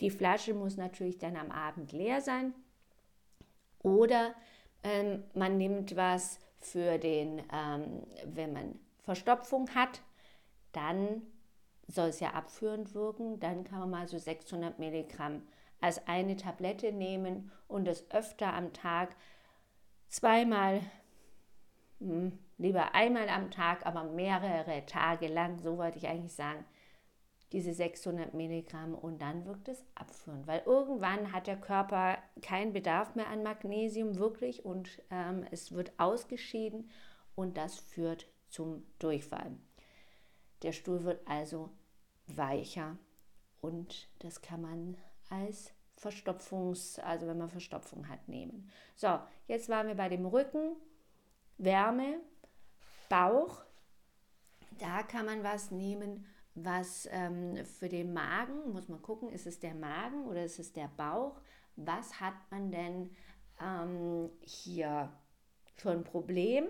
Die 0.00 0.10
Flasche 0.10 0.54
muss 0.54 0.76
natürlich 0.76 1.18
dann 1.18 1.36
am 1.36 1.50
Abend 1.50 1.92
leer 1.92 2.20
sein. 2.22 2.54
Oder 3.82 4.34
ähm, 4.82 5.24
man 5.34 5.58
nimmt 5.58 5.96
was 5.96 6.40
für 6.60 6.98
den, 6.98 7.42
ähm, 7.52 8.02
wenn 8.24 8.52
man 8.52 8.78
Verstopfung 9.02 9.68
hat, 9.74 10.02
dann 10.72 11.22
soll 11.86 12.08
es 12.08 12.20
ja 12.20 12.32
abführend 12.32 12.94
wirken. 12.94 13.40
Dann 13.40 13.64
kann 13.64 13.80
man 13.80 13.90
mal 13.90 14.08
so 14.08 14.18
600 14.18 14.78
Milligramm 14.78 15.42
als 15.80 16.06
eine 16.06 16.36
Tablette 16.36 16.92
nehmen 16.92 17.50
und 17.66 17.84
das 17.84 18.10
öfter 18.10 18.52
am 18.52 18.72
Tag, 18.72 19.14
zweimal, 20.08 20.80
hm, 22.00 22.38
lieber 22.58 22.94
einmal 22.94 23.28
am 23.28 23.50
Tag, 23.50 23.86
aber 23.86 24.04
mehrere 24.04 24.84
Tage 24.86 25.28
lang, 25.28 25.58
so 25.58 25.78
wollte 25.78 25.98
ich 25.98 26.08
eigentlich 26.08 26.34
sagen, 26.34 26.64
diese 27.52 27.72
600 27.72 28.34
Milligramm 28.34 28.94
und 28.94 29.22
dann 29.22 29.46
wirkt 29.46 29.68
es 29.68 29.82
abführend, 29.94 30.46
weil 30.46 30.62
irgendwann 30.66 31.32
hat 31.32 31.46
der 31.46 31.56
Körper 31.56 32.18
keinen 32.42 32.72
Bedarf 32.72 33.14
mehr 33.14 33.28
an 33.28 33.42
Magnesium 33.42 34.18
wirklich 34.18 34.64
und 34.64 35.02
ähm, 35.10 35.46
es 35.50 35.72
wird 35.72 35.92
ausgeschieden 35.98 36.90
und 37.34 37.56
das 37.56 37.78
führt 37.78 38.26
zum 38.48 38.84
Durchfall. 38.98 39.56
Der 40.62 40.72
Stuhl 40.72 41.04
wird 41.04 41.26
also 41.26 41.70
weicher 42.26 42.96
und 43.60 44.08
das 44.18 44.42
kann 44.42 44.62
man 44.62 44.96
als 45.30 45.72
Verstopfungs, 45.96 46.98
also 46.98 47.26
wenn 47.26 47.38
man 47.38 47.48
Verstopfung 47.48 48.08
hat, 48.08 48.28
nehmen. 48.28 48.70
So, 48.94 49.18
jetzt 49.46 49.68
waren 49.68 49.88
wir 49.88 49.96
bei 49.96 50.08
dem 50.08 50.26
Rücken, 50.26 50.76
Wärme, 51.58 52.20
Bauch. 53.08 53.62
Da 54.78 55.02
kann 55.02 55.26
man 55.26 55.42
was 55.42 55.70
nehmen 55.70 56.24
was 56.64 57.08
ähm, 57.12 57.64
für 57.64 57.88
den 57.88 58.12
Magen, 58.12 58.72
muss 58.72 58.88
man 58.88 59.02
gucken, 59.02 59.28
ist 59.30 59.46
es 59.46 59.60
der 59.60 59.74
Magen 59.74 60.26
oder 60.26 60.44
ist 60.44 60.58
es 60.58 60.72
der 60.72 60.88
Bauch? 60.96 61.40
Was 61.76 62.20
hat 62.20 62.34
man 62.50 62.70
denn 62.70 63.10
ähm, 63.60 64.30
hier 64.40 65.12
für 65.76 65.90
ein 65.90 66.04
Problem? 66.04 66.66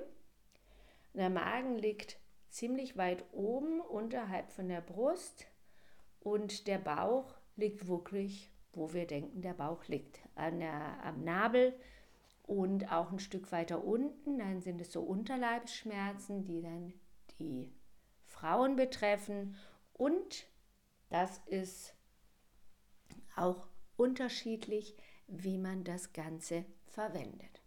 Der 1.15 1.31
Magen 1.31 1.79
liegt 1.79 2.19
ziemlich 2.51 2.97
weit 2.97 3.25
oben 3.33 3.81
unterhalb 3.81 4.51
von 4.51 4.69
der 4.69 4.81
Brust 4.81 5.47
und 6.21 6.67
der 6.67 6.79
Bauch 6.79 7.35
liegt 7.57 7.87
wirklich, 7.89 8.51
wo 8.73 8.93
wir 8.93 9.07
denken, 9.07 9.43
der 9.43 9.55
Bauch 9.55 9.85
liegt, 9.87 10.21
an 10.35 10.61
der, 10.61 11.05
am 11.05 11.25
Nabel 11.25 11.79
und 12.43 12.91
auch 12.93 13.11
ein 13.11 13.19
Stück 13.19 13.53
weiter 13.53 13.85
unten. 13.85 14.39
Dann 14.39 14.61
sind 14.61 14.81
es 14.81 14.93
so 14.93 15.03
Unterleibsschmerzen, 15.03 16.45
die 16.45 16.63
dann 16.63 16.93
die 17.39 17.73
Frauen 18.25 18.77
betreffen 18.77 19.57
und 19.93 20.47
das 21.11 21.39
ist 21.47 21.95
auch 23.37 23.69
unterschiedlich, 23.97 24.97
wie 25.27 25.59
man 25.59 25.85
das 25.85 26.13
Ganze 26.13 26.65
verwendet. 26.87 27.63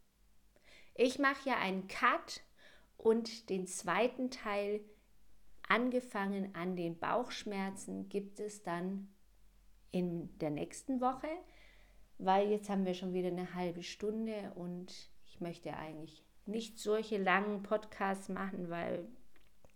Ich 0.95 1.19
mache 1.19 1.49
ja 1.49 1.57
einen 1.57 1.87
Cut 1.87 2.41
und 3.01 3.49
den 3.49 3.65
zweiten 3.65 4.29
Teil, 4.29 4.81
angefangen 5.67 6.53
an 6.53 6.75
den 6.75 6.99
Bauchschmerzen, 6.99 8.09
gibt 8.09 8.39
es 8.39 8.61
dann 8.61 9.09
in 9.91 10.37
der 10.39 10.51
nächsten 10.51 11.01
Woche, 11.01 11.27
weil 12.17 12.49
jetzt 12.49 12.69
haben 12.69 12.85
wir 12.85 12.93
schon 12.93 13.13
wieder 13.13 13.29
eine 13.29 13.55
halbe 13.55 13.83
Stunde 13.83 14.51
und 14.55 15.09
ich 15.25 15.41
möchte 15.41 15.75
eigentlich 15.75 16.23
nicht 16.45 16.79
solche 16.79 17.17
langen 17.17 17.63
Podcasts 17.63 18.29
machen, 18.29 18.69
weil 18.69 19.07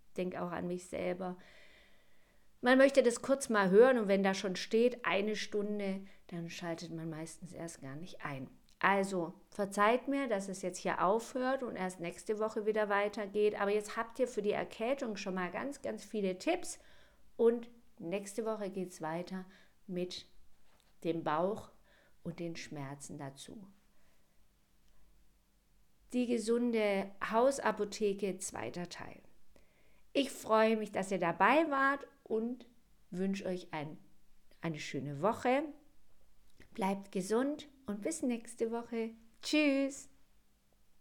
ich 0.07 0.13
denke 0.13 0.41
auch 0.41 0.51
an 0.51 0.67
mich 0.67 0.87
selber. 0.87 1.37
Man 2.61 2.77
möchte 2.77 3.03
das 3.03 3.21
kurz 3.21 3.49
mal 3.49 3.69
hören 3.69 3.97
und 3.97 4.07
wenn 4.07 4.23
da 4.23 4.33
schon 4.33 4.55
steht 4.55 5.05
eine 5.05 5.35
Stunde, 5.35 6.05
dann 6.27 6.49
schaltet 6.49 6.91
man 6.91 7.09
meistens 7.09 7.53
erst 7.53 7.81
gar 7.81 7.95
nicht 7.95 8.23
ein. 8.23 8.49
Also 8.85 9.33
verzeiht 9.49 10.07
mir, 10.07 10.27
dass 10.27 10.47
es 10.47 10.61
jetzt 10.61 10.77
hier 10.77 11.03
aufhört 11.03 11.63
und 11.63 11.75
erst 11.75 12.01
nächste 12.01 12.37
Woche 12.37 12.67
wieder 12.67 12.87
weitergeht. 12.87 13.59
Aber 13.59 13.71
jetzt 13.71 13.97
habt 13.97 14.19
ihr 14.19 14.27
für 14.27 14.43
die 14.43 14.51
Erkältung 14.51 15.17
schon 15.17 15.33
mal 15.33 15.49
ganz, 15.49 15.81
ganz 15.81 16.05
viele 16.05 16.37
Tipps. 16.37 16.77
Und 17.35 17.67
nächste 17.97 18.45
Woche 18.45 18.69
geht 18.69 18.91
es 18.91 19.01
weiter 19.01 19.43
mit 19.87 20.27
dem 21.03 21.23
Bauch 21.23 21.71
und 22.21 22.39
den 22.39 22.55
Schmerzen 22.55 23.17
dazu. 23.17 23.65
Die 26.13 26.27
gesunde 26.27 27.09
Hausapotheke, 27.31 28.37
zweiter 28.37 28.87
Teil. 28.87 29.19
Ich 30.13 30.29
freue 30.29 30.77
mich, 30.77 30.91
dass 30.91 31.09
ihr 31.09 31.17
dabei 31.19 31.71
wart 31.71 32.05
und 32.23 32.67
wünsche 33.09 33.47
euch 33.47 33.67
ein, 33.73 33.97
eine 34.61 34.79
schöne 34.79 35.23
Woche. 35.23 35.63
Bleibt 36.75 37.11
gesund 37.11 37.67
und 37.87 38.01
bis 38.01 38.21
nächste 38.21 38.71
Woche. 38.71 39.11
Tschüss. 39.41 40.09